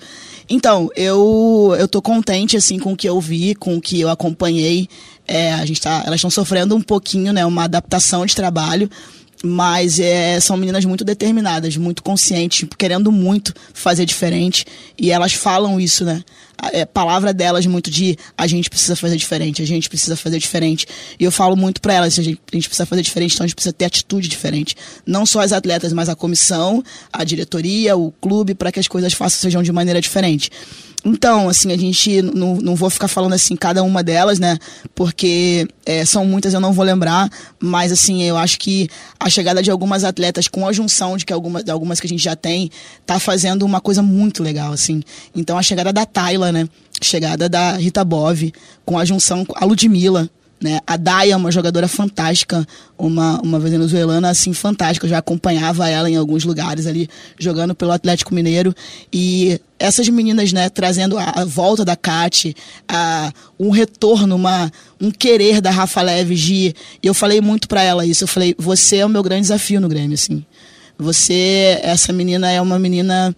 [0.49, 4.09] Então, eu, eu tô contente, assim, com o que eu vi, com o que eu
[4.09, 4.89] acompanhei.
[5.27, 7.45] É, a gente tá, elas estão sofrendo um pouquinho, né?
[7.45, 8.89] Uma adaptação de trabalho
[9.43, 14.65] mas é, são meninas muito determinadas, muito conscientes, querendo muito fazer diferente.
[14.99, 16.23] E elas falam isso, né?
[16.73, 20.87] É, palavra delas muito de a gente precisa fazer diferente, a gente precisa fazer diferente.
[21.19, 23.49] E eu falo muito para elas, a gente, a gente precisa fazer diferente, então a
[23.49, 24.77] gente precisa ter atitude diferente.
[25.05, 26.83] Não só as atletas, mas a comissão,
[27.13, 30.51] a diretoria, o clube, para que as coisas façam sejam de maneira diferente.
[31.05, 34.57] Então, assim, a gente não, não vou ficar falando assim cada uma delas, né?
[34.95, 37.29] Porque é, são muitas, eu não vou lembrar,
[37.59, 38.89] mas assim, eu acho que
[39.19, 42.11] a chegada de algumas atletas com a junção de que algumas, de algumas que a
[42.11, 42.71] gente já tem,
[43.05, 45.03] tá fazendo uma coisa muito legal, assim.
[45.35, 46.69] Então a chegada da Tayla, né?
[47.01, 48.53] Chegada da Rita Bove,
[48.85, 50.31] com a junção a Ludmilla,
[50.63, 50.81] né?
[50.87, 55.07] A Daya é uma jogadora fantástica, uma, uma venezuelana assim fantástica.
[55.07, 57.09] Eu já acompanhava ela em alguns lugares ali,
[57.39, 58.75] jogando pelo Atlético Mineiro.
[59.13, 62.55] E essas meninas, né, trazendo a, volta da Kate,
[62.89, 66.75] a, um retorno, uma, um querer da Rafa Leves de.
[67.03, 68.23] Eu falei muito para ela isso.
[68.23, 70.45] Eu falei, você é o meu grande desafio no Grêmio, assim.
[70.97, 73.35] Você, essa menina é uma menina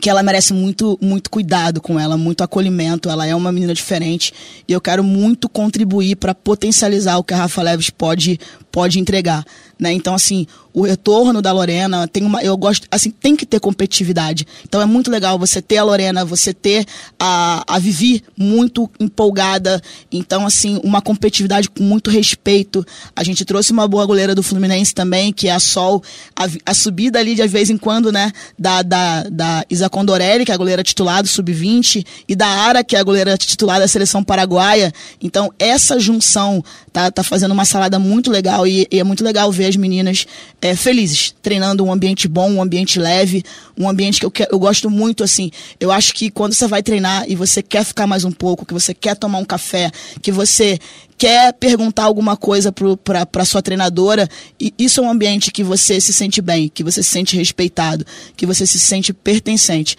[0.00, 3.10] que ela merece muito, muito cuidado com ela, muito acolhimento.
[3.10, 4.32] Ela é uma menina diferente
[4.66, 8.40] e eu quero muito contribuir para potencializar o que a Rafa Leves pode,
[8.70, 9.44] pode entregar.
[9.78, 9.92] Né?
[9.92, 12.42] Então, assim, o retorno da Lorena tem uma.
[12.42, 14.46] Eu gosto, assim, tem que ter competitividade.
[14.64, 16.84] Então é muito legal você ter a Lorena, você ter
[17.18, 19.82] a, a Vivi muito empolgada.
[20.12, 22.86] Então, assim, uma competitividade com muito respeito.
[23.16, 26.02] A gente trouxe uma boa goleira do Fluminense também, que é a Sol.
[26.36, 28.30] A, a subida ali de vez em quando, né?
[28.58, 32.84] Da, da, da Isa Condorelli, que é a goleira titular do Sub-20, e da Ara,
[32.84, 34.92] que é a goleira titular da seleção paraguaia.
[35.20, 36.62] Então, essa junção
[36.92, 40.26] tá, tá fazendo uma salada muito legal e, e é muito legal ver as meninas
[40.60, 43.42] é, felizes, treinando um ambiente bom, um ambiente leve,
[43.76, 45.50] um ambiente que eu, que, eu gosto muito, assim.
[45.78, 48.74] Eu acho que quando você vai treinar e você quer ficar mais um pouco, que
[48.74, 49.90] você quer tomar um café,
[50.22, 50.78] que você
[51.16, 56.12] quer perguntar alguma coisa para sua treinadora, e isso é um ambiente que você se
[56.12, 58.06] sente bem, que você se sente respeitado,
[58.36, 59.96] que você se sente pertencente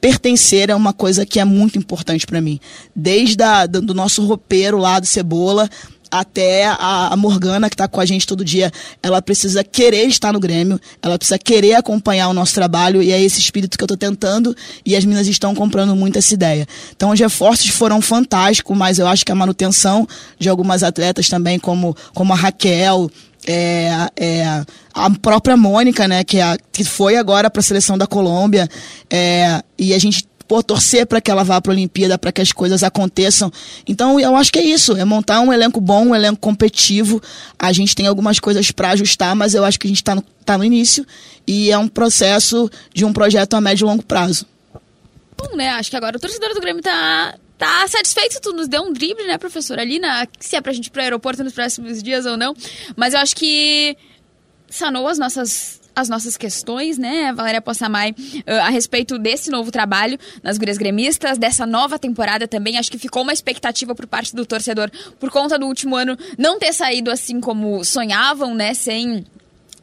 [0.00, 2.58] pertencer é uma coisa que é muito importante para mim.
[2.96, 5.68] Desde a, do nosso roupeiro lá do Cebola
[6.10, 10.32] até a, a Morgana, que está com a gente todo dia, ela precisa querer estar
[10.32, 13.86] no Grêmio, ela precisa querer acompanhar o nosso trabalho, e é esse espírito que eu
[13.86, 16.66] estou tentando, e as meninas estão comprando muito essa ideia.
[16.94, 20.06] Então, os reforços foram fantásticos, mas eu acho que a manutenção
[20.38, 23.10] de algumas atletas também, como, como a Raquel,
[23.46, 27.96] é, é, a própria Mônica, né, que, é a, que foi agora para a seleção
[27.96, 28.68] da Colômbia,
[29.08, 32.40] é, e a gente pô, torcer para que ela vá para a Olimpíada, para que
[32.40, 33.52] as coisas aconteçam.
[33.86, 37.22] Então, eu acho que é isso, é montar um elenco bom, um elenco competitivo.
[37.56, 40.22] A gente tem algumas coisas para ajustar, mas eu acho que a gente está no,
[40.44, 41.06] tá no início
[41.46, 44.44] e é um processo de um projeto a médio e longo prazo.
[45.38, 45.68] Bom, né?
[45.70, 49.26] Acho que agora o torcedor do Grêmio tá tá satisfeito, tu nos deu um drible,
[49.26, 52.36] né, professor, ali na se é pra gente ir pro aeroporto nos próximos dias ou
[52.36, 52.56] não.
[52.96, 53.96] Mas eu acho que
[54.68, 58.14] sanou as nossas as nossas questões, né, Valéria Possamay,
[58.46, 62.78] a respeito desse novo trabalho nas gurias gremistas, dessa nova temporada também.
[62.78, 66.58] Acho que ficou uma expectativa por parte do torcedor por conta do último ano não
[66.58, 69.24] ter saído assim como sonhavam, né, sem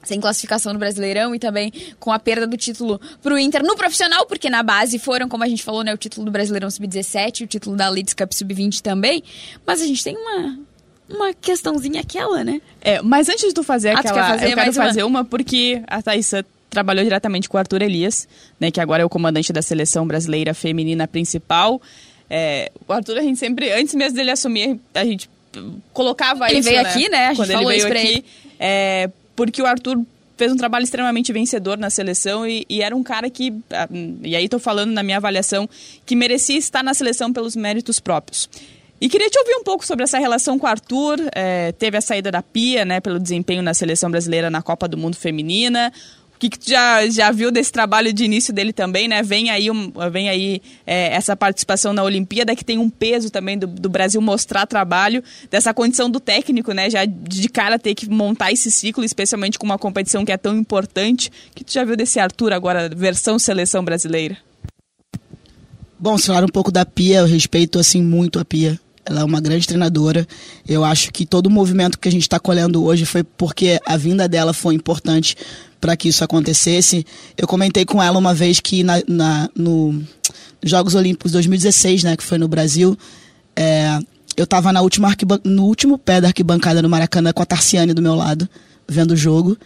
[0.04, 3.76] sem classificação no Brasileirão e também com a perda do título para o Inter no
[3.76, 7.44] profissional, porque na base foram, como a gente falou, né, o título do Brasileirão Sub-17,
[7.44, 9.22] o título da Leeds Cup Sub-20 também.
[9.66, 10.60] Mas a gente tem uma
[11.10, 12.62] uma questãozinha aquela, né?
[12.82, 14.74] É, mas antes de tu fazer Ah, aquela, fazer eu quero uma?
[14.74, 18.28] fazer uma porque a Thaísa trabalhou diretamente com o Arthur Elias,
[18.60, 21.82] né, que agora é o comandante da seleção brasileira feminina principal.
[22.30, 25.30] É, o Arthur, a gente sempre, antes mesmo dele assumir, a gente
[25.94, 27.28] colocava Ele isso, veio aqui, né?
[27.28, 28.26] A gente Quando ele falou veio isso pra aqui, ele.
[28.60, 30.02] é, porque o Arthur
[30.36, 33.88] fez um trabalho extremamente vencedor na seleção e, e era um cara que, ah,
[34.22, 35.68] e aí tô falando na minha avaliação,
[36.06, 38.48] que merecia estar na seleção pelos méritos próprios.
[39.00, 41.20] E queria te ouvir um pouco sobre essa relação com o Arthur.
[41.34, 44.98] é, teve a saída da Pia, né, pelo desempenho na seleção brasileira na Copa do
[44.98, 45.92] Mundo Feminina.
[46.36, 49.24] O que, que tu já, já viu desse trabalho de início dele também, né?
[49.24, 53.58] Vem aí, um, vem aí é, essa participação na Olimpíada, que tem um peso também
[53.58, 56.92] do, do Brasil mostrar trabalho, dessa condição do técnico, né?
[56.92, 60.56] Já de cara ter que montar esse ciclo, especialmente com uma competição que é tão
[60.56, 61.32] importante.
[61.50, 64.38] O que tu já viu desse Arthur agora, versão seleção brasileira?
[65.98, 68.80] Bom, se falar um pouco da Pia, eu respeito assim muito a Pia.
[69.10, 70.28] Ela é uma grande treinadora.
[70.68, 73.96] Eu acho que todo o movimento que a gente está colhendo hoje foi porque a
[73.96, 75.36] vinda dela foi importante
[75.80, 77.06] para que isso acontecesse.
[77.38, 80.04] Eu comentei com ela uma vez que na, na- no
[80.64, 82.98] Jogos Olímpicos 2016, né, que foi no Brasil,
[83.56, 83.98] é,
[84.36, 88.02] eu estava na última no último pé da arquibancada no Maracanã com a Tarciane do
[88.02, 88.48] meu lado,
[88.88, 89.58] vendo o jogo.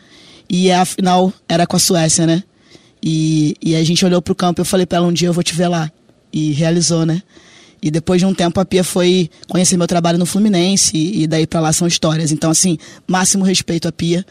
[0.50, 2.44] E a final era com a Suécia, né?
[3.02, 5.34] E, e a gente olhou pro campo e eu falei pra ela, um dia eu
[5.34, 5.92] vou te ver lá.
[6.32, 7.24] E realizou, né?
[7.82, 11.48] E depois de um tempo a Pia foi conhecer meu trabalho no Fluminense e, daí
[11.48, 12.32] pra lá são histórias.
[12.32, 12.78] Então, assim,
[13.08, 14.26] máximo respeito à Pia.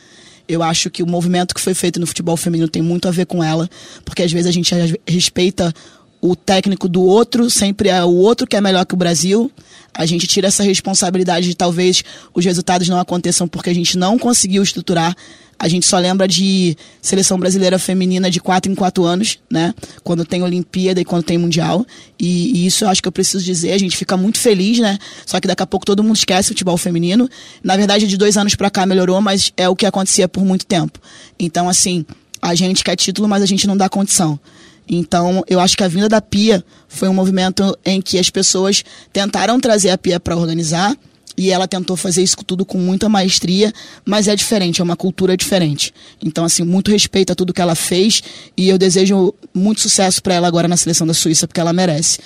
[0.49, 3.27] Eu acho que o movimento que foi feito no futebol feminino tem muito a ver
[3.27, 3.69] com ela,
[4.05, 4.75] porque às vezes a gente
[5.07, 5.73] respeita
[6.21, 9.51] o técnico do outro, sempre é o outro que é melhor que o Brasil.
[9.95, 14.19] A gente tira essa responsabilidade de talvez os resultados não aconteçam porque a gente não
[14.19, 15.17] conseguiu estruturar.
[15.63, 19.75] A gente só lembra de seleção brasileira feminina de quatro em quatro anos, né?
[20.03, 21.87] Quando tem Olimpíada e quando tem Mundial.
[22.19, 23.73] E, e isso eu acho que eu preciso dizer.
[23.73, 24.99] A gente fica muito feliz, né?
[25.27, 27.29] Só que daqui a pouco todo mundo esquece o futebol feminino.
[27.63, 30.65] Na verdade, de dois anos pra cá melhorou, mas é o que acontecia por muito
[30.65, 30.99] tempo.
[31.39, 32.07] Então, assim,
[32.41, 34.41] a gente quer título, mas a gente não dá condição.
[34.89, 38.83] Então, eu acho que a vinda da Pia foi um movimento em que as pessoas
[39.13, 40.97] tentaram trazer a Pia para organizar
[41.37, 43.73] e ela tentou fazer isso tudo com muita maestria,
[44.05, 45.93] mas é diferente, é uma cultura diferente.
[46.23, 48.23] Então, assim, muito respeito a tudo que ela fez
[48.57, 52.19] e eu desejo muito sucesso para ela agora na seleção da Suíça, porque ela merece.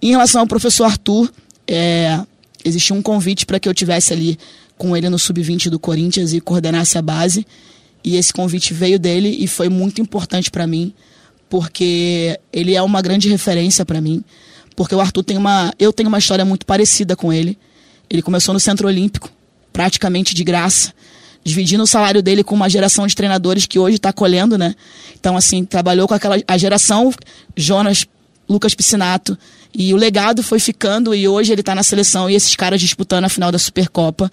[0.00, 1.32] Em relação ao professor Arthur,
[1.66, 2.20] é,
[2.64, 4.38] existia um convite para que eu tivesse ali
[4.76, 7.46] com ele no sub-20 do Corinthians e coordenasse a base.
[8.02, 10.92] E esse convite veio dele e foi muito importante para mim,
[11.48, 14.24] porque ele é uma grande referência para mim,
[14.74, 17.56] porque o Arthur tem uma, eu tenho uma história muito parecida com ele.
[18.08, 19.30] Ele começou no Centro Olímpico,
[19.72, 20.92] praticamente de graça,
[21.44, 24.74] dividindo o salário dele com uma geração de treinadores que hoje está colhendo, né?
[25.18, 27.12] Então assim, trabalhou com aquela a geração
[27.56, 28.06] Jonas,
[28.48, 29.36] Lucas Piscinato,
[29.74, 33.24] e o legado foi ficando e hoje ele está na seleção e esses caras disputando
[33.24, 34.30] a final da Supercopa.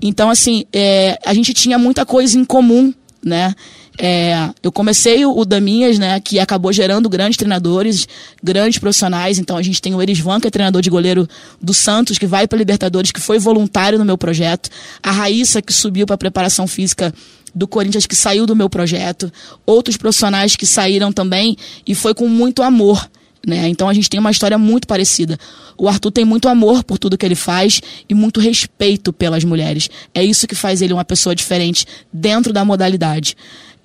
[0.00, 2.92] Então, assim, é, a gente tinha muita coisa em comum,
[3.24, 3.54] né?
[3.96, 8.08] É, eu comecei o, Daminhas, né, que acabou gerando grandes treinadores,
[8.42, 9.38] grandes profissionais.
[9.38, 11.28] Então a gente tem o Erisvan, que é treinador de goleiro
[11.60, 14.68] do Santos, que vai para Libertadores, que foi voluntário no meu projeto.
[15.02, 17.14] A Raíssa, que subiu para preparação física
[17.54, 19.32] do Corinthians, que saiu do meu projeto.
[19.64, 23.08] Outros profissionais que saíram também e foi com muito amor.
[23.46, 23.68] Né?
[23.68, 25.38] Então a gente tem uma história muito parecida.
[25.76, 29.88] O Arthur tem muito amor por tudo que ele faz e muito respeito pelas mulheres.
[30.14, 33.36] É isso que faz ele uma pessoa diferente dentro da modalidade.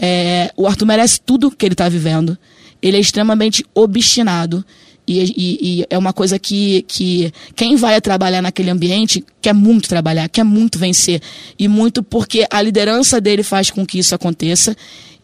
[0.01, 2.37] É, o Arthur merece tudo que ele está vivendo.
[2.81, 4.63] Ele é extremamente obstinado.
[5.07, 9.89] E, e, e, é uma coisa que, que quem vai trabalhar naquele ambiente quer muito
[9.89, 11.21] trabalhar, quer muito vencer.
[11.57, 14.75] E muito porque a liderança dele faz com que isso aconteça.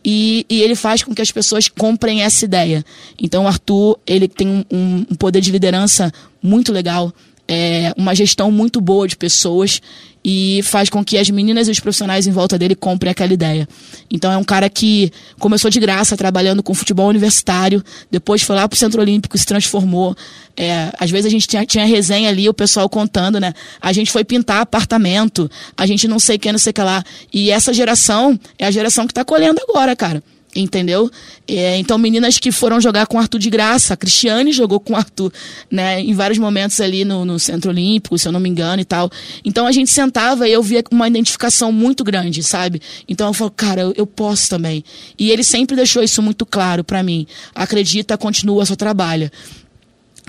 [0.04, 2.84] E, e, ele faz com que as pessoas comprem essa ideia.
[3.20, 6.12] Então, o Arthur, ele tem um, um poder de liderança
[6.42, 7.12] muito legal,
[7.48, 9.82] é, uma gestão muito boa de pessoas
[10.28, 13.70] e faz com que as meninas e os profissionais em volta dele comprem aquela ideia.
[14.10, 18.68] Então, é um cara que começou de graça trabalhando com futebol universitário, depois foi lá
[18.68, 20.16] pro Centro Olímpico, se transformou.
[20.58, 23.54] É, às vezes a gente tinha, tinha resenha ali, o pessoal contando, né?
[23.80, 26.82] A gente foi pintar apartamento, a gente não sei o que, não sei o que
[26.82, 27.04] lá.
[27.32, 30.24] E essa geração é a geração que tá colhendo agora, cara.
[30.56, 31.12] Entendeu?
[31.46, 33.94] É, então, meninas que foram jogar com Arthur de graça.
[33.94, 35.34] A Cristiane jogou com Arthur,
[35.70, 36.00] né?
[36.00, 39.12] Em vários momentos ali no, no Centro Olímpico, se eu não me engano e tal.
[39.44, 42.82] Então, a gente sentava e eu via uma identificação muito grande, sabe?
[43.08, 44.82] Então, eu falo, cara, eu, eu posso também.
[45.20, 47.28] E ele sempre deixou isso muito claro para mim.
[47.54, 49.30] Acredita, continua, só trabalha.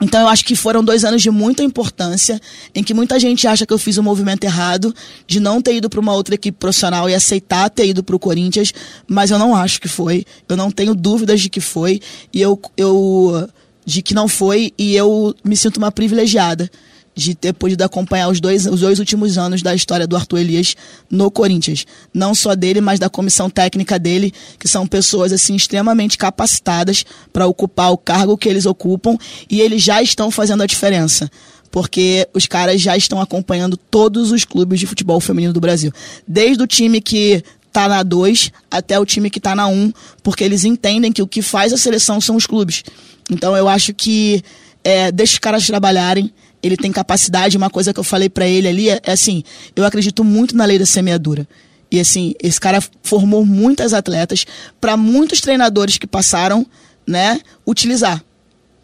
[0.03, 2.38] Então eu acho que foram dois anos de muita importância,
[2.74, 4.94] em que muita gente acha que eu fiz o um movimento errado
[5.26, 8.18] de não ter ido para uma outra equipe profissional e aceitar ter ido para o
[8.18, 8.74] Corinthians,
[9.09, 10.24] mas eu não acho que foi.
[10.47, 12.01] Eu não tenho dúvidas de que foi
[12.32, 13.49] e eu, eu
[13.86, 16.70] de que não foi e eu me sinto uma privilegiada
[17.17, 20.77] de ter podido acompanhar os dois, os dois últimos anos da história do Arthur Elias
[21.11, 21.87] no Corinthians.
[22.12, 27.47] Não só dele, mas da comissão técnica dele, que são pessoas assim extremamente capacitadas para
[27.47, 29.17] ocupar o cargo que eles ocupam
[29.51, 31.31] e eles já estão fazendo a diferença.
[31.71, 35.91] Porque os caras já estão acompanhando todos os clubes de futebol feminino do Brasil.
[36.29, 37.43] Desde o time que
[37.73, 39.93] tá na 2 até o time que tá na 1, um,
[40.23, 42.83] porque eles entendem que o que faz a seleção são os clubes.
[43.31, 44.43] Então eu acho que
[44.85, 46.33] é, deixa os caras trabalharem
[46.67, 47.57] ele tem capacidade.
[47.57, 49.43] Uma coisa que eu falei para ele ali é, é, assim:
[49.75, 51.47] eu acredito muito na lei da semeadura.
[51.91, 54.45] E assim, esse cara formou muitas atletas
[54.81, 56.67] para muitos treinadores que passaram,
[57.07, 58.23] né, utilizar.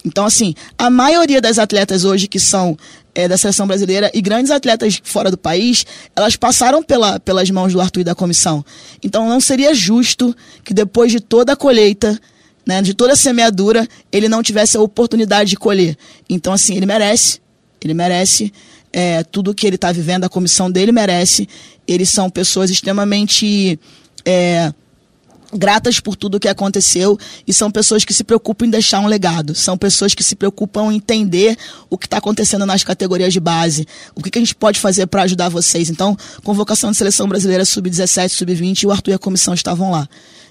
[0.05, 2.76] Então, assim, a maioria das atletas hoje que são
[3.14, 7.72] é, da seleção brasileira e grandes atletas fora do país, elas passaram pela, pelas mãos
[7.72, 8.64] do Arthur e da comissão.
[9.03, 12.18] Então, não seria justo que depois de toda a colheita,
[12.66, 15.97] né, de toda a semeadura, ele não tivesse a oportunidade de colher.
[16.28, 17.41] Então, assim, ele merece
[17.87, 18.53] ele merece
[18.93, 21.49] é, tudo que ele está vivendo, a comissão dele merece.
[21.87, 23.78] Eles são pessoas extremamente
[24.24, 24.72] é,
[25.53, 29.55] gratas por tudo que aconteceu e são pessoas que se preocupam em deixar um legado.
[29.55, 31.57] São pessoas que se preocupam em entender
[31.91, 35.07] o que está acontecendo nas categorias de base, o que, que a gente pode fazer
[35.07, 35.91] para ajudar vocês.
[35.91, 40.09] Então, convocação de seleção brasileira sub-17, sub-20 e o Arthur e a comissão estavam lá.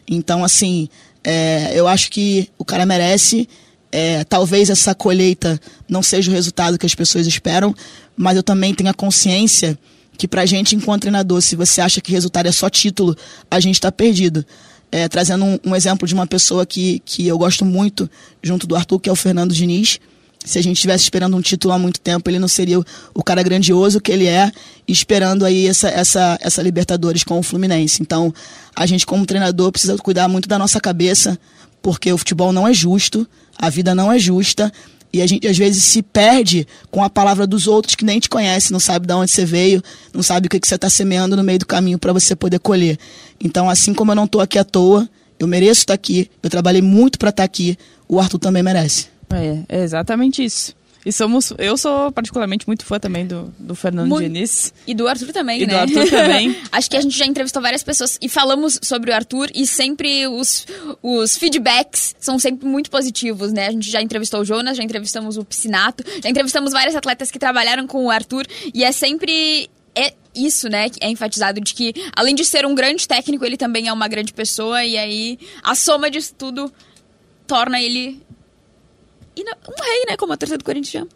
[0.08, 0.90] Então, assim,
[1.24, 3.48] é, eu acho que o cara merece
[3.92, 7.76] é, talvez essa colheita não seja o resultado que as pessoas esperam,
[8.16, 9.78] mas eu também tenho a consciência
[10.18, 13.18] que para a gente, enquanto treinador, se você acha que resultado é só título,
[13.50, 14.46] a gente está perdido.
[14.92, 18.10] É, trazendo um, um, exemplo de uma pessoa que, que eu gosto muito,
[18.44, 20.00] junto do Arthur, que é o Fernando Diniz.
[20.44, 23.24] Se a gente estivesse esperando um título há muito tempo, ele não seria o, o
[23.24, 24.52] cara grandioso que ele é,
[24.88, 28.02] esperando aí essa, essa, essa Libertadores com o Fluminense.
[28.02, 28.34] Então,
[28.76, 31.40] a gente, como treinador, precisa cuidar muito da nossa cabeça,
[31.82, 33.28] porque o futebol não é justo,
[33.62, 34.74] a vida não é justa
[35.14, 38.30] e a gente às vezes se perde com a palavra dos outros que nem te
[38.30, 39.84] conhece, não sabe de onde você veio,
[40.14, 42.60] não sabe o que, que você está semeando no meio do caminho para você poder
[42.60, 42.98] colher.
[43.40, 45.08] Então, assim como eu não estou aqui à toa,
[45.38, 49.08] eu mereço estar aqui, eu trabalhei muito para estar aqui, o Arthur também merece.
[49.30, 50.74] É, é exatamente isso.
[51.06, 51.52] E somos.
[51.58, 54.74] Eu sou particularmente muito fã também do, do Fernando muito, Diniz.
[54.86, 55.74] E do Arthur também, e né?
[55.74, 56.56] do Arthur também.
[56.72, 60.28] Acho que a gente já entrevistou várias pessoas e falamos sobre o Arthur e sempre
[60.28, 60.66] os,
[61.02, 63.68] os feedbacks são sempre muito positivos, né?
[63.68, 67.40] A gente já entrevistou o Jonas, já entrevistamos o Piscinato, já entrevistamos várias atletas que
[67.40, 69.70] trabalharam com o Arthur e é sempre.
[69.94, 73.58] É isso, né, que é enfatizado de que, além de ser um grande técnico, ele
[73.58, 76.72] também é uma grande pessoa, e aí a soma disso tudo
[77.46, 78.22] torna ele
[79.44, 80.18] um rei, né?
[80.18, 81.10] Como a torcida do Corinthians chama.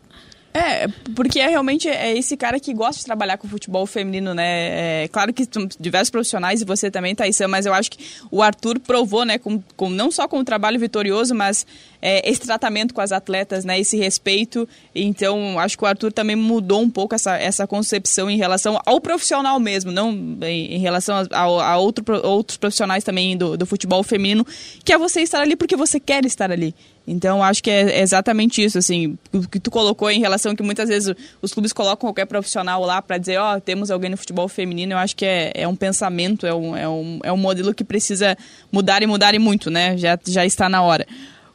[0.56, 5.04] É, porque é realmente é esse cara que gosta de trabalhar com futebol feminino, né?
[5.04, 5.46] É, claro que
[5.78, 7.98] diversos profissionais, e você também, Thaisa, mas eu acho que
[8.32, 11.68] o Arthur provou, né, com, com, não só com o trabalho vitorioso, mas
[12.02, 14.66] é, esse tratamento com as atletas, né, esse respeito.
[14.96, 19.02] Então, acho que o Arthur também mudou um pouco essa, essa concepção em relação ao
[19.02, 20.12] profissional mesmo, não
[20.42, 24.48] em, em relação a, a, a outro, outros profissionais também do, do futebol feminino,
[24.86, 26.74] que é você estar ali porque você quer estar ali.
[27.08, 30.90] Então, acho que é exatamente isso, assim, o que tu colocou em relação que muitas
[30.90, 34.48] vezes os clubes colocam qualquer profissional lá para dizer, ó, oh, temos alguém no futebol
[34.48, 37.74] feminino, eu acho que é, é um pensamento, é um, é, um, é um modelo
[37.76, 38.36] que precisa
[38.72, 39.96] mudar e mudar e muito, né?
[39.98, 41.06] Já, já está na hora.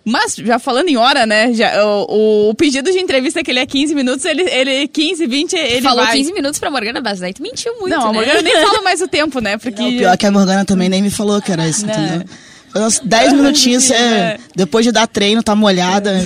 [0.05, 1.53] Mas, já falando em hora, né?
[1.53, 5.53] Já, o, o, pedido de entrevista que ele é 15 minutos, ele, ele 15, 20,
[5.55, 6.17] ele Falou vai.
[6.17, 8.09] 15 minutos pra Morgana Basdaí, tu mentiu muito, Não, né?
[8.09, 9.59] a Morgana nem fala mais o tempo, né?
[9.59, 9.83] Porque...
[9.83, 11.93] Não, pior é que a Morgana também nem me falou que era isso, Não.
[11.93, 12.27] entendeu?
[12.75, 14.39] Uns 10 minutinhos, você, é.
[14.55, 16.13] depois de dar treino, tá molhada.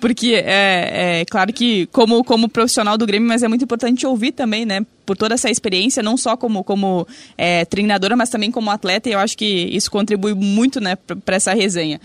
[0.00, 4.32] Porque é, é, claro que, como, como profissional do Grêmio, mas é muito importante ouvir
[4.32, 4.84] também, né?
[5.04, 7.06] Por toda essa experiência, não só como, como
[7.36, 11.36] é, treinadora, mas também como atleta, e eu acho que isso contribui muito, né, para
[11.36, 12.00] essa resenha.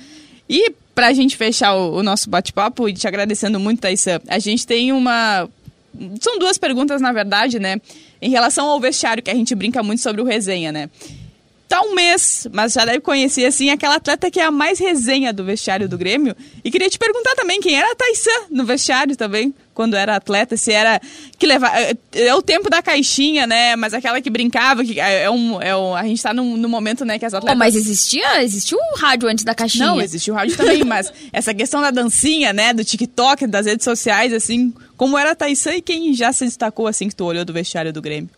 [0.49, 4.39] E para a gente fechar o, o nosso bate-papo, e te agradecendo muito, Thaisa, a
[4.39, 5.47] gente tem uma.
[6.19, 7.79] São duas perguntas, na verdade, né?
[8.21, 10.89] Em relação ao vestiário, que a gente brinca muito sobre o resenha, né?
[11.67, 15.33] Tá um mês, mas já deve conhecer, assim, aquela atleta que é a mais resenha
[15.33, 16.35] do vestiário do Grêmio.
[16.63, 20.55] E queria te perguntar também quem era a Taissan no vestiário também, quando era atleta,
[20.55, 21.01] se era
[21.37, 21.77] que levava...
[21.77, 23.75] É, é o tempo da caixinha, né?
[23.75, 25.61] Mas aquela que brincava, que é, é um...
[25.61, 27.55] É um a gente tá no, no momento, né, que as atletas...
[27.55, 29.87] Oh, mas existia, existia o rádio antes da caixinha.
[29.87, 33.83] Não, existia o rádio também, mas essa questão da dancinha, né, do TikTok, das redes
[33.83, 37.43] sociais, assim, como era a Taissan e quem já se destacou, assim, que tu olhou
[37.43, 38.29] do vestiário do Grêmio?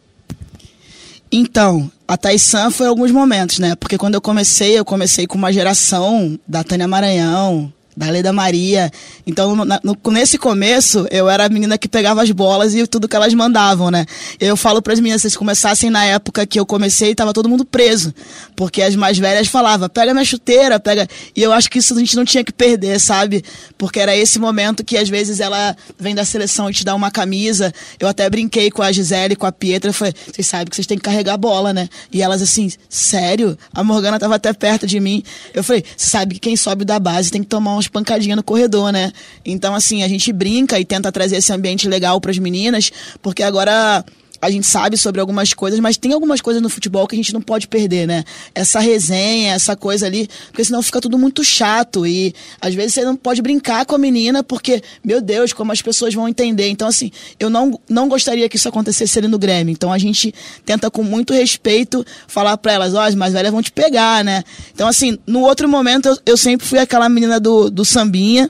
[1.32, 3.76] Então, a Taisan foi alguns momentos, né?
[3.76, 8.32] Porque quando eu comecei, eu comecei com uma geração da Tânia Maranhão, da Lei da
[8.32, 8.91] Maria.
[9.26, 13.16] Então, no, nesse começo, eu era a menina que pegava as bolas e tudo que
[13.16, 14.06] elas mandavam, né?
[14.39, 17.66] Eu falo para as meninas, se começassem na época que eu comecei, tava todo mundo
[17.66, 18.14] preso.
[18.56, 21.08] Porque as mais velhas falavam, pega minha chuteira, pega.
[21.36, 23.43] E eu acho que isso a gente não tinha que perder, sabe?
[23.78, 27.10] Porque era esse momento que às vezes ela vem da seleção e te dá uma
[27.10, 27.74] camisa.
[28.00, 30.98] Eu até brinquei com a Gisele, com a Pietra, falei, vocês sabem que vocês têm
[30.98, 31.89] que carregar a bola, né?
[32.14, 33.58] E elas assim, sério?
[33.74, 35.24] A Morgana tava até perto de mim.
[35.52, 38.44] Eu falei, você sabe que quem sobe da base tem que tomar uns pancadinha no
[38.44, 39.12] corredor, né?
[39.46, 43.44] Então, assim, a gente brinca e tenta trazer esse ambiente legal para as meninas, porque
[43.44, 44.04] agora
[44.42, 47.34] a gente sabe sobre algumas coisas, mas tem algumas coisas no futebol que a gente
[47.34, 48.24] não pode perder, né?
[48.54, 53.04] Essa resenha, essa coisa ali, porque senão fica tudo muito chato e às vezes você
[53.04, 56.68] não pode brincar com a menina porque, meu Deus, como as pessoas vão entender.
[56.70, 59.72] Então, assim, eu não, não gostaria que isso acontecesse ali no Grêmio.
[59.72, 60.34] Então, a gente
[60.66, 64.24] tenta com muito respeito falar para elas, ó, oh, as mais velhas vão te pegar,
[64.24, 64.44] né?
[64.74, 68.50] Então, assim, no outro momento eu, eu sempre fui aquela menina do, do sambinha,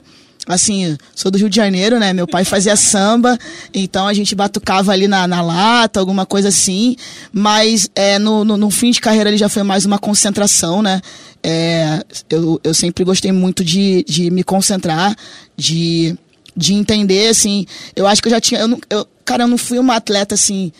[0.54, 2.12] assim, sou do Rio de Janeiro, né?
[2.12, 3.38] Meu pai fazia samba,
[3.72, 6.96] então a gente batucava ali na, na lata, alguma coisa assim.
[7.32, 11.00] Mas é, no, no, no, fim de carreira ele já foi mais uma concentração, né?
[11.42, 15.14] É, eu, eu sempre gostei muito de, de me concentrar,
[15.56, 16.16] de,
[16.56, 17.66] de entender, assim.
[17.94, 18.60] Eu acho que eu já tinha.
[18.60, 20.72] Eu, eu, cara, eu não fui uma atleta assim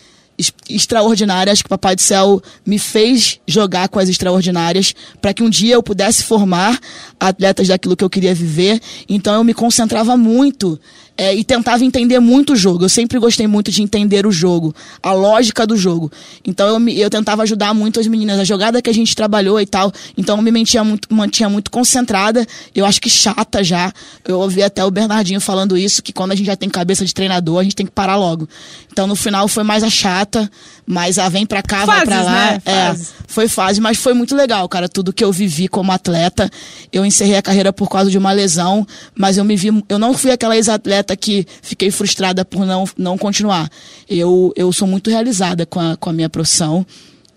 [0.68, 5.50] extraordinárias que o Papai do Céu me fez jogar com as extraordinárias para que um
[5.50, 6.78] dia eu pudesse formar
[7.18, 8.80] atletas daquilo que eu queria viver.
[9.08, 10.78] Então eu me concentrava muito
[11.18, 12.84] é, e tentava entender muito o jogo.
[12.84, 16.10] Eu sempre gostei muito de entender o jogo, a lógica do jogo.
[16.46, 19.66] Então eu, eu tentava ajudar muito as meninas, a jogada que a gente trabalhou e
[19.66, 19.92] tal.
[20.16, 23.92] Então eu me mantinha muito, mantinha muito concentrada, eu acho que chata já.
[24.24, 27.12] Eu ouvi até o Bernardinho falando isso, que quando a gente já tem cabeça de
[27.12, 28.48] treinador, a gente tem que parar logo.
[28.92, 30.48] Então no final foi mais a chata,
[30.86, 32.32] mais a vem pra cá, Fases, vai pra lá.
[32.52, 32.62] Né?
[32.64, 32.96] É,
[33.26, 34.88] foi fase, mas foi muito legal, cara.
[34.88, 36.50] Tudo que eu vivi como atleta.
[36.92, 39.68] Eu encerrei a carreira por causa de uma lesão, mas eu me vi.
[39.88, 43.70] Eu não fui aquela ex-atleta que fiquei frustrada por não, não continuar.
[44.08, 46.86] Eu, eu sou muito realizada com a, com a minha profissão.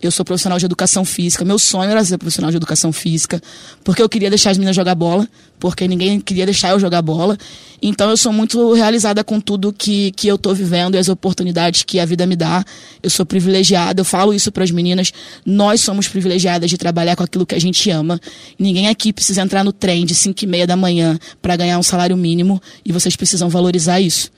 [0.02, 1.44] Eu sou profissional de educação física.
[1.44, 3.40] Meu sonho era ser profissional de educação física,
[3.84, 5.28] porque eu queria deixar as meninas jogar bola,
[5.60, 7.38] porque ninguém queria deixar eu jogar bola.
[7.80, 11.84] Então eu sou muito realizada com tudo que, que eu estou vivendo e as oportunidades
[11.84, 12.64] que a vida me dá.
[13.00, 15.12] Eu sou privilegiada, eu falo isso para as meninas.
[15.46, 18.20] Nós somos privilegiadas de trabalhar com aquilo que a gente ama.
[18.58, 21.82] Ninguém aqui precisa entrar no trem de 5 e meia da manhã para ganhar um
[21.82, 24.31] salário mínimo e vocês precisam valorizar isso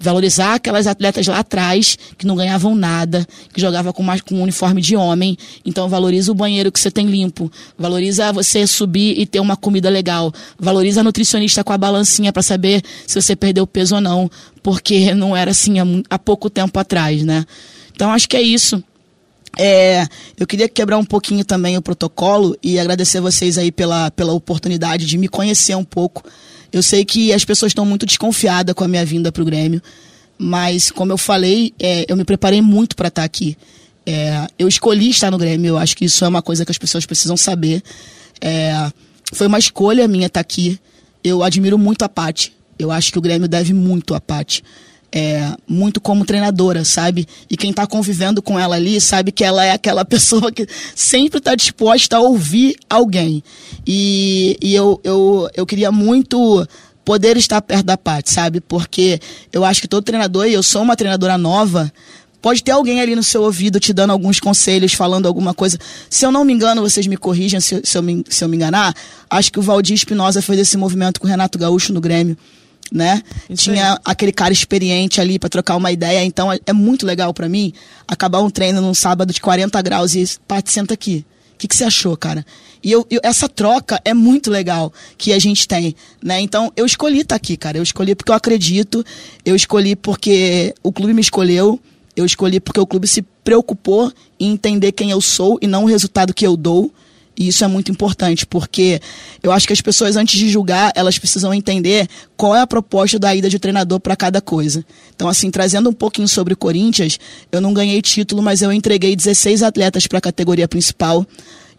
[0.00, 4.42] valorizar aquelas atletas lá atrás que não ganhavam nada, que jogavam com, mais, com um
[4.42, 5.36] uniforme de homem.
[5.64, 9.90] Então valoriza o banheiro que você tem limpo, valoriza você subir e ter uma comida
[9.90, 14.30] legal, valoriza a nutricionista com a balancinha para saber se você perdeu peso ou não,
[14.62, 15.74] porque não era assim
[16.08, 17.44] há, pouco tempo atrás, né?
[17.94, 18.82] Então acho que é isso.
[19.58, 20.06] É,
[20.38, 25.04] eu queria quebrar um pouquinho também o protocolo e agradecer vocês aí pela, pela oportunidade
[25.04, 26.22] de me conhecer um pouco
[26.72, 29.82] eu sei que as pessoas estão muito desconfiadas com a minha vinda para o Grêmio,
[30.38, 33.56] mas como eu falei, é, eu me preparei muito para estar tá aqui.
[34.06, 36.78] É, eu escolhi estar no Grêmio, eu acho que isso é uma coisa que as
[36.78, 37.82] pessoas precisam saber.
[38.40, 38.90] É,
[39.32, 40.78] foi uma escolha minha estar tá aqui.
[41.22, 42.52] Eu admiro muito a Paty.
[42.78, 44.62] Eu acho que o Grêmio deve muito a Paty
[45.12, 47.26] é, muito como treinadora, sabe?
[47.48, 51.38] E quem está convivendo com ela ali sabe que ela é aquela pessoa que sempre
[51.38, 53.42] está disposta a ouvir alguém.
[53.86, 56.66] E, e eu, eu, eu queria muito
[57.04, 58.60] poder estar perto da Paty, sabe?
[58.60, 59.20] Porque
[59.52, 61.92] eu acho que todo treinador, e eu sou uma treinadora nova,
[62.40, 65.76] pode ter alguém ali no seu ouvido te dando alguns conselhos, falando alguma coisa.
[66.08, 68.56] Se eu não me engano, vocês me corrijam se, se, eu, me, se eu me
[68.56, 68.94] enganar,
[69.28, 72.36] acho que o Valdir Espinosa fez esse movimento com o Renato Gaúcho no Grêmio
[72.90, 73.22] né?
[73.48, 73.98] Isso Tinha aí.
[74.04, 76.24] aquele cara experiente ali para trocar uma ideia.
[76.24, 77.72] Então é, é muito legal para mim
[78.06, 81.24] acabar um treino num sábado de 40 graus e Paty, senta aqui.
[81.54, 82.44] O que, que você achou, cara?
[82.82, 86.40] E eu, eu, essa troca é muito legal que a gente tem, né?
[86.40, 87.76] Então eu escolhi estar tá aqui, cara.
[87.76, 89.04] Eu escolhi porque eu acredito.
[89.44, 91.78] Eu escolhi porque o clube me escolheu.
[92.16, 95.86] Eu escolhi porque o clube se preocupou em entender quem eu sou e não o
[95.86, 96.92] resultado que eu dou.
[97.40, 99.00] E isso é muito importante, porque
[99.42, 103.18] eu acho que as pessoas, antes de julgar, elas precisam entender qual é a proposta
[103.18, 104.84] da ida de treinador para cada coisa.
[105.16, 107.18] Então, assim, trazendo um pouquinho sobre o Corinthians,
[107.50, 111.26] eu não ganhei título, mas eu entreguei 16 atletas para a categoria principal.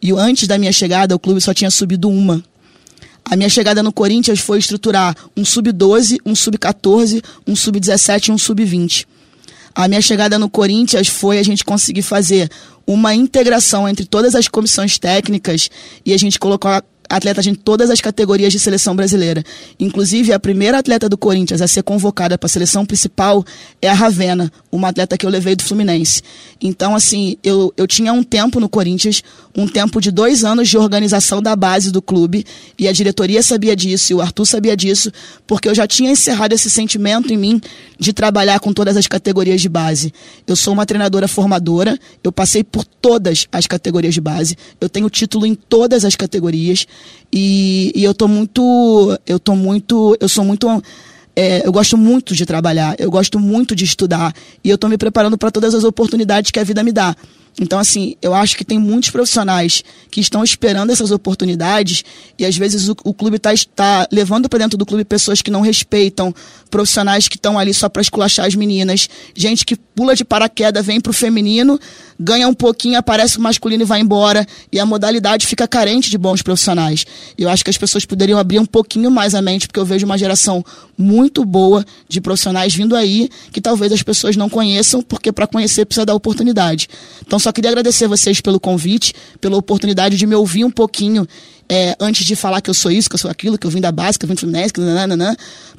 [0.02, 2.44] E antes da minha chegada, o clube só tinha subido uma.
[3.24, 8.38] A minha chegada no Corinthians foi estruturar um sub-12, um sub-14, um sub-17 e um
[8.40, 9.06] sub-20.
[9.74, 12.50] A minha chegada no Corinthians foi a gente conseguir fazer
[12.86, 15.70] uma integração entre todas as comissões técnicas
[16.06, 16.72] e a gente colocou
[17.12, 19.44] atletas em todas as categorias de seleção brasileira.
[19.80, 23.46] Inclusive, a primeira atleta do Corinthians a ser convocada para a seleção principal
[23.82, 26.22] é a Ravena, uma atleta que eu levei do Fluminense.
[26.62, 29.24] Então, assim, eu, eu tinha um tempo no Corinthians,
[29.56, 32.46] um tempo de dois anos de organização da base do clube,
[32.78, 35.12] e a diretoria sabia disso, e o Arthur sabia disso,
[35.46, 37.62] porque eu já tinha encerrado esse sentimento em mim
[38.00, 40.14] de trabalhar com todas as categorias de base.
[40.48, 45.10] Eu sou uma treinadora formadora, eu passei por todas as categorias de base, eu tenho
[45.10, 46.88] título em todas as categorias,
[47.32, 49.18] e, e eu tô muito.
[49.26, 50.18] Eu tô muito.
[50.20, 50.68] Eu sou muito.
[51.36, 54.98] É, eu gosto muito de trabalhar, eu gosto muito de estudar e eu estou me
[54.98, 57.16] preparando para todas as oportunidades que a vida me dá.
[57.60, 62.04] Então, assim, eu acho que tem muitos profissionais que estão esperando essas oportunidades
[62.38, 65.52] e às vezes o, o clube está tá levando para dentro do clube pessoas que
[65.52, 66.34] não respeitam,
[66.70, 71.00] profissionais que estão ali só para esculachar as meninas, gente que pula de paraquedas, vem
[71.00, 71.80] para o feminino,
[72.20, 76.18] ganha um pouquinho, aparece o masculino e vai embora e a modalidade fica carente de
[76.18, 77.06] bons profissionais.
[77.38, 80.06] Eu acho que as pessoas poderiam abrir um pouquinho mais a mente, porque eu vejo
[80.06, 80.64] uma geração
[80.98, 85.86] muito boa de profissionais vindo aí que talvez as pessoas não conheçam, porque para conhecer
[85.86, 86.88] precisa dar oportunidade.
[87.26, 91.28] Então, só queria agradecer vocês pelo convite, pela oportunidade de me ouvir um pouquinho
[91.68, 93.80] é, antes de falar que eu sou isso, que eu sou aquilo, que eu vim
[93.80, 94.82] da base, que eu vim do Fluminense, que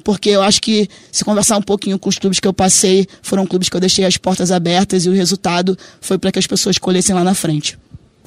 [0.03, 3.45] porque eu acho que se conversar um pouquinho com os clubes que eu passei, foram
[3.45, 6.75] clubes que eu deixei as portas abertas e o resultado foi para que as pessoas
[6.75, 7.77] escolhessem lá na frente.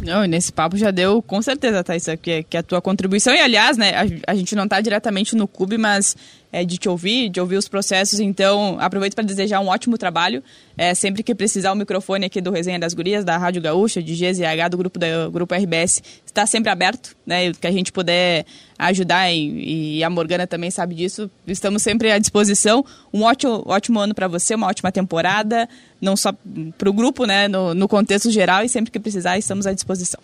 [0.05, 3.34] Não, e nesse papo já deu com certeza, Thaís, que, que é a tua contribuição.
[3.34, 6.14] E aliás, né, a, a gente não está diretamente no clube, mas
[6.57, 8.18] é, de te ouvir, de ouvir os processos.
[8.18, 10.42] Então, aproveito para desejar um ótimo trabalho.
[10.74, 14.14] É, sempre que precisar, o microfone aqui do Resenha das Gurias, da Rádio Gaúcha, de
[14.14, 17.52] GZH, do grupo, da, grupo RBS, está sempre aberto, né?
[17.52, 18.46] Que a gente puder
[18.78, 21.30] ajudar e, e a Morgana também sabe disso.
[21.46, 22.82] Estamos sempre à disposição.
[23.12, 25.68] Um ótimo, ótimo ano para você, uma ótima temporada,
[26.00, 26.32] não só
[26.78, 27.48] para o grupo, né?
[27.48, 30.20] No, no contexto geral, e sempre que precisar, estamos à disposição.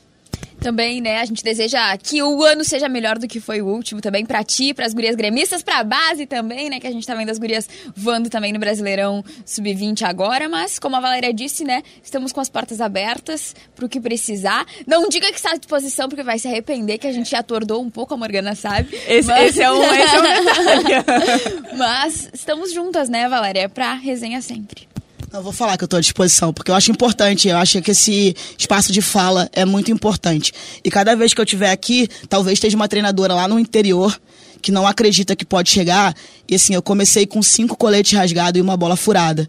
[0.61, 4.01] Também, né, a gente deseja que o ano seja melhor do que foi o último
[4.01, 7.07] também para ti, para as gurias gremistas, para a base também, né, que a gente
[7.07, 11.65] tá vendo as gurias voando também no Brasileirão Sub-20 agora, mas como a Valéria disse,
[11.65, 14.67] né, estamos com as portas abertas pro que precisar.
[14.87, 17.91] Não diga que está à disposição porque vai se arrepender que a gente atordou um
[17.91, 18.95] pouco, a Morgana sabe.
[19.07, 19.51] Esse, mas...
[19.51, 24.92] esse é um, esse é um mas estamos juntas, né, Valéria, pra resenha sempre.
[25.33, 27.91] Eu vou falar que eu estou à disposição, porque eu acho importante, eu acho que
[27.91, 30.53] esse espaço de fala é muito importante.
[30.85, 34.21] E cada vez que eu estiver aqui, talvez esteja uma treinadora lá no interior
[34.61, 36.15] que não acredita que pode chegar.
[36.47, 39.49] E assim, eu comecei com cinco coletes rasgados e uma bola furada.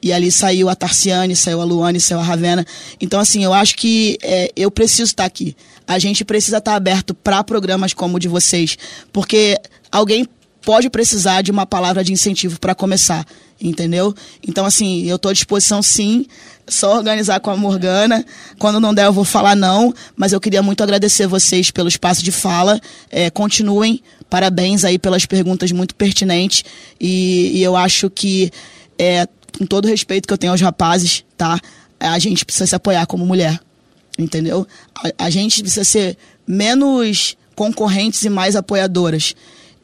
[0.00, 2.64] E ali saiu a Tarciane, saiu a Luane, saiu a Ravena.
[3.00, 5.56] Então, assim, eu acho que é, eu preciso estar aqui.
[5.84, 8.78] A gente precisa estar aberto para programas como o de vocês,
[9.12, 9.58] porque
[9.90, 10.28] alguém
[10.64, 13.26] pode precisar de uma palavra de incentivo para começar
[13.60, 14.14] entendeu?
[14.46, 16.26] Então, assim, eu estou à disposição sim,
[16.66, 18.24] só organizar com a Morgana.
[18.58, 22.22] Quando não der, eu vou falar não, mas eu queria muito agradecer vocês pelo espaço
[22.22, 22.80] de fala.
[23.10, 26.64] É, continuem, parabéns aí pelas perguntas muito pertinentes.
[27.00, 28.50] E, e eu acho que,
[28.98, 29.26] é,
[29.58, 31.58] com todo o respeito que eu tenho aos rapazes, tá?
[31.98, 33.58] A gente precisa se apoiar como mulher,
[34.18, 34.66] entendeu?
[35.18, 39.34] A, a gente precisa ser menos concorrentes e mais apoiadoras.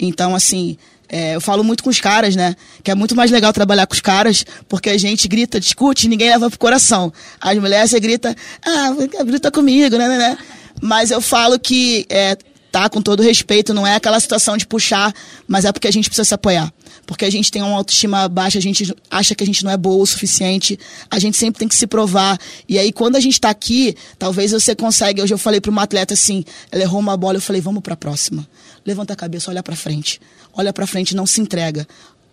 [0.01, 0.77] Então, assim,
[1.09, 2.55] é, eu falo muito com os caras, né?
[2.83, 6.31] Que é muito mais legal trabalhar com os caras, porque a gente grita, discute, ninguém
[6.31, 7.13] leva pro coração.
[7.41, 8.35] As mulheres, você grita,
[8.65, 10.39] ah, grita comigo, né, né, né?
[10.81, 12.37] Mas eu falo que, é,
[12.71, 15.13] tá, com todo respeito, não é aquela situação de puxar,
[15.49, 16.73] mas é porque a gente precisa se apoiar.
[17.11, 19.77] Porque a gente tem uma autoestima baixa, a gente acha que a gente não é
[19.77, 20.79] boa o suficiente,
[21.11, 22.39] a gente sempre tem que se provar.
[22.69, 25.21] E aí, quando a gente está aqui, talvez você consegue.
[25.21, 27.95] Hoje eu falei para uma atleta assim, ela errou uma bola, eu falei, vamos para
[27.95, 28.47] a próxima.
[28.87, 30.21] Levanta a cabeça, olha para frente
[30.53, 31.87] olha para frente, não se entrega.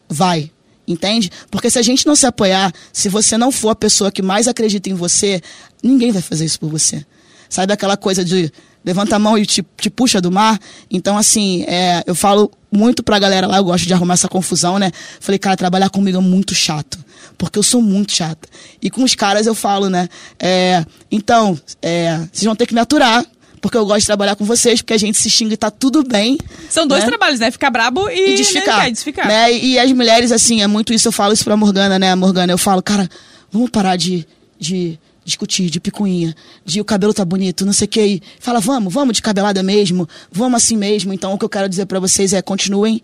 [0.10, 0.52] Vai.
[0.88, 1.30] Entende?
[1.52, 4.48] Porque se a gente não se apoiar, se você não for a pessoa que mais
[4.48, 5.42] acredita em você,
[5.84, 7.06] ninguém vai fazer isso por você.
[7.50, 8.52] Sabe aquela coisa de
[8.88, 10.58] levanta a mão e te, te puxa do mar?
[10.90, 14.80] Então, assim, é, eu falo muito pra galera lá, eu gosto de arrumar essa confusão,
[14.80, 14.92] né?
[15.20, 16.98] Falei, cara, trabalhar comigo é muito chato.
[17.38, 18.48] Porque eu sou muito chata.
[18.82, 20.08] E com os caras eu falo, né?
[20.40, 23.26] É, então, é, vocês vão ter que me aturar
[23.60, 26.04] porque eu gosto de trabalhar com vocês, porque a gente se xinga e tá tudo
[26.04, 26.38] bem.
[26.70, 27.10] São dois né?
[27.10, 27.52] trabalhos, né?
[27.52, 28.86] Ficar brabo e, e desficar.
[28.86, 28.92] Né?
[28.92, 29.28] desficar.
[29.28, 29.52] Né?
[29.52, 31.08] E as mulheres, assim, é muito isso.
[31.08, 32.16] Eu falo isso pra Morgana, né?
[32.16, 33.10] Morgana, eu falo, cara,
[33.52, 34.26] vamos parar de,
[34.58, 34.98] de
[35.28, 36.34] discutir, de picuinha,
[36.66, 38.22] de o cabelo tá bonito, não sei o que.
[38.40, 41.14] Fala, vamos, vamos de cabelada mesmo, vamos assim mesmo.
[41.14, 43.02] Então, o que eu quero dizer para vocês é, continuem.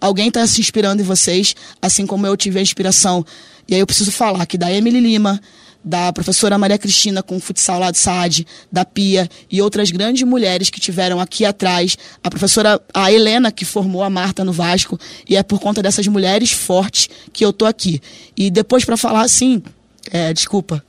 [0.00, 3.24] Alguém tá se inspirando em vocês, assim como eu tive a inspiração.
[3.68, 5.40] E aí eu preciso falar que da Emily Lima,
[5.84, 10.22] da professora Maria Cristina com o futsal lá do SAD, da Pia e outras grandes
[10.26, 14.98] mulheres que tiveram aqui atrás, a professora a Helena que formou a Marta no Vasco
[15.28, 18.00] e é por conta dessas mulheres fortes que eu tô aqui.
[18.36, 19.62] E depois para falar assim,
[20.10, 20.84] é, desculpa,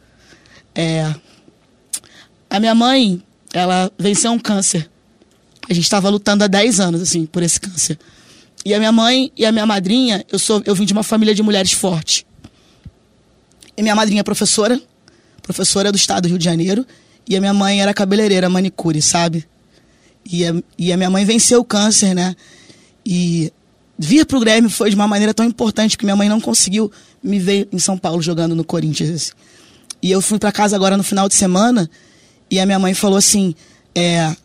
[0.78, 1.12] é,
[2.48, 3.22] a minha mãe
[3.52, 4.88] ela venceu um câncer
[5.68, 7.98] A gente estava lutando há 10 anos, assim, por esse câncer.
[8.64, 11.34] E a minha mãe e a minha madrinha, eu sou, eu vim de uma família
[11.34, 12.26] de mulheres fortes.
[13.76, 14.80] E minha madrinha é professora,
[15.42, 16.86] professora do estado do Rio de Janeiro,
[17.28, 19.48] e a minha mãe era cabeleireira, manicure, sabe?
[20.30, 22.36] E a, e a minha mãe venceu o câncer, né?
[23.06, 23.52] E
[23.98, 26.92] vir pro Grêmio foi de uma maneira tão importante, porque minha mãe não conseguiu
[27.24, 29.10] me ver em São Paulo jogando no Corinthians.
[29.10, 29.32] assim.
[30.02, 31.90] E eu fui para casa agora no final de semana,
[32.50, 33.56] e a minha mãe falou assim:
[33.96, 34.36] é,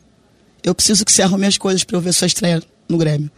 [0.62, 3.30] eu preciso que você arrume as coisas para eu ver sua estreia no Grêmio.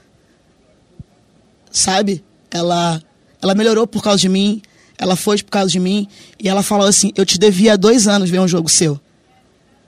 [1.70, 2.24] Sabe?
[2.50, 3.02] Ela,
[3.42, 4.62] ela melhorou por causa de mim,
[4.96, 6.08] ela foi por causa de mim,
[6.38, 9.00] e ela falou assim: eu te devia dois anos ver um jogo seu.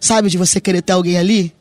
[0.01, 1.55] Sabe, de você querer ter alguém ali?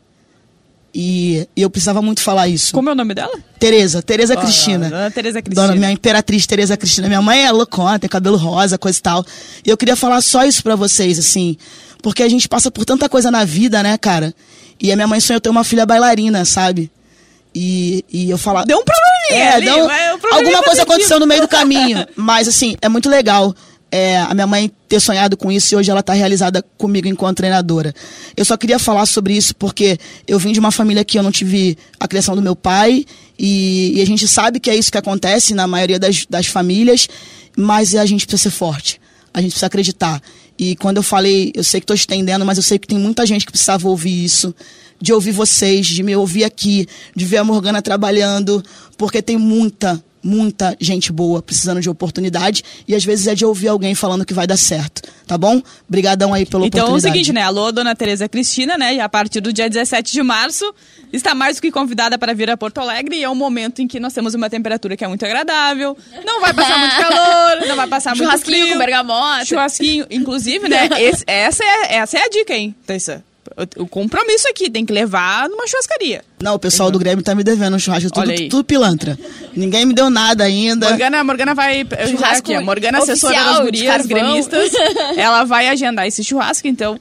[0.97, 2.73] E, e eu precisava muito falar isso.
[2.73, 3.37] Como é o nome dela?
[3.59, 4.89] Tereza, Tereza Cristina.
[4.89, 5.67] Dona Tereza Cristina.
[5.67, 7.09] Dona minha imperatriz Tereza Cristina.
[7.09, 9.25] Minha mãe é loucona, tem cabelo rosa, coisa e tal.
[9.65, 11.57] E eu queria falar só isso pra vocês, assim.
[12.01, 14.33] Porque a gente passa por tanta coisa na vida, né, cara?
[14.79, 16.89] E a minha mãe sonhou ter uma filha bailarina, sabe?
[17.53, 18.65] E, e eu falava.
[18.65, 21.47] Deu um probleminha É, ali, deu, mas o probleminha alguma coisa aconteceu no meio do
[21.49, 22.07] caminho.
[22.15, 23.53] Mas, assim, é muito legal
[23.91, 27.37] é, a minha mãe ter sonhado com isso e hoje ela está realizada comigo enquanto
[27.37, 27.93] treinadora.
[28.35, 31.31] Eu só queria falar sobre isso porque eu vim de uma família que eu não
[31.31, 33.05] tive a criação do meu pai
[33.37, 37.07] e, e a gente sabe que é isso que acontece na maioria das, das famílias,
[37.55, 38.99] mas a gente precisa ser forte.
[39.33, 40.21] A gente precisa acreditar.
[40.57, 43.25] E quando eu falei, eu sei que estou estendendo, mas eu sei que tem muita
[43.25, 44.53] gente que precisava ouvir isso
[45.01, 48.63] de ouvir vocês, de me ouvir aqui, de ver a Morgana trabalhando,
[48.97, 53.67] porque tem muita, muita gente boa precisando de oportunidade e às vezes é de ouvir
[53.67, 55.61] alguém falando que vai dar certo, tá bom?
[55.87, 57.13] Obrigadão aí pela Então é o oportunidade.
[57.13, 57.43] seguinte, né?
[57.43, 58.95] Alô, dona Tereza Cristina, né?
[58.95, 60.65] E a partir do dia 17 de março,
[61.13, 63.87] está mais do que convidada para vir a Porto Alegre e é um momento em
[63.87, 65.95] que nós temos uma temperatura que é muito agradável,
[66.25, 68.73] não vai passar muito calor, não vai passar muito Churrasquinho frio.
[68.73, 69.45] com bergamota.
[69.45, 70.89] Churrasquinho, inclusive, né?
[70.99, 73.23] esse- essa, é, essa é a dica, hein, Thaisa?
[73.77, 76.21] O, compromisso aqui, tem que levar numa churrascaria.
[76.41, 78.49] Não, o pessoal do Grêmio tá me devendo um churrasco, tudo, Olha aí.
[78.49, 79.17] tudo pilantra.
[79.55, 80.89] Ninguém me deu nada ainda.
[80.89, 81.85] Morgana, Morgana vai.
[81.89, 84.71] já Churrasco aqui, a Morgana, assessora das de gurias gremistas,
[85.15, 86.99] ela vai agendar esse churrasco, então.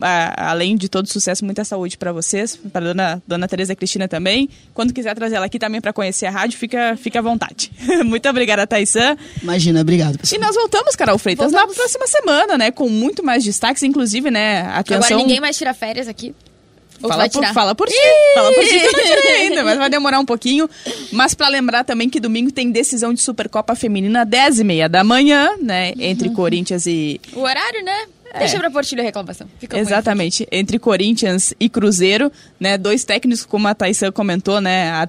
[0.00, 4.48] A- além de todo sucesso, muita saúde para vocês, para dona dona Tereza Cristina também.
[4.72, 7.70] Quando quiser trazer ela aqui também para conhecer a rádio, fica fica à vontade.
[8.04, 9.16] Muito obrigada, Taisan.
[9.42, 10.40] Imagina, obrigado, E pessoal.
[10.40, 11.76] nós voltamos, Carol Freitas, Voltamos.
[11.76, 15.04] na próxima semana, né, com muito mais destaques, inclusive, né, atenção.
[15.06, 16.34] Agora ninguém mais tira férias aqui.
[17.00, 17.94] Fala por, fala por ti.
[18.34, 20.70] Fala por ti que eu não tirei ainda, mas vai demorar um pouquinho.
[21.12, 25.04] Mas pra lembrar também que domingo tem decisão de Supercopa Feminina, 10 e meia da
[25.04, 25.92] manhã, né?
[25.98, 26.34] Entre Uhum.
[26.34, 27.20] Corinthians e.
[27.34, 28.06] O horário, né?
[28.38, 29.46] Deixa pra Portilho a reclamação.
[29.58, 29.78] Fica.
[29.78, 32.76] Exatamente, entre Corinthians e Cruzeiro, né?
[32.76, 34.90] Dois técnicos, como a Thaisa comentou, né?
[34.90, 35.08] A, a,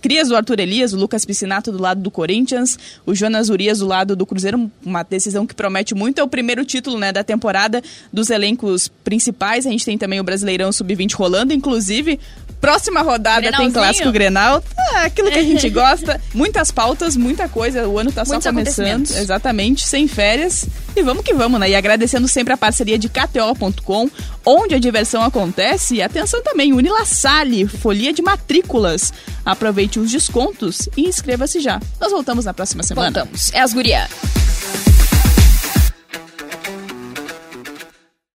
[0.00, 3.86] crias do Arthur Elias, o Lucas Piscinato do lado do Corinthians, o Jonas Urias do
[3.86, 6.20] lado do Cruzeiro, uma decisão que promete muito.
[6.20, 9.66] É o primeiro título, né, da temporada dos elencos principais.
[9.66, 12.18] A gente tem também o Brasileirão Sub-20 rolando, inclusive.
[12.64, 16.20] Próxima rodada tem clássico Grenal, Ah, aquilo que a gente gosta.
[16.32, 17.86] Muitas pautas, muita coisa.
[17.86, 19.10] O ano tá só Muitos começando.
[19.10, 20.64] Exatamente, sem férias.
[20.96, 21.68] E vamos que vamos, né?
[21.70, 24.08] E agradecendo sempre a parceria de KTO.com,
[24.46, 25.96] onde a diversão acontece.
[25.96, 29.12] E atenção também, Unila Salle, folia de matrículas.
[29.44, 31.80] Aproveite os descontos e inscreva-se já.
[32.00, 33.10] Nós voltamos na próxima semana.
[33.10, 33.52] Voltamos.
[33.52, 34.08] É as guria.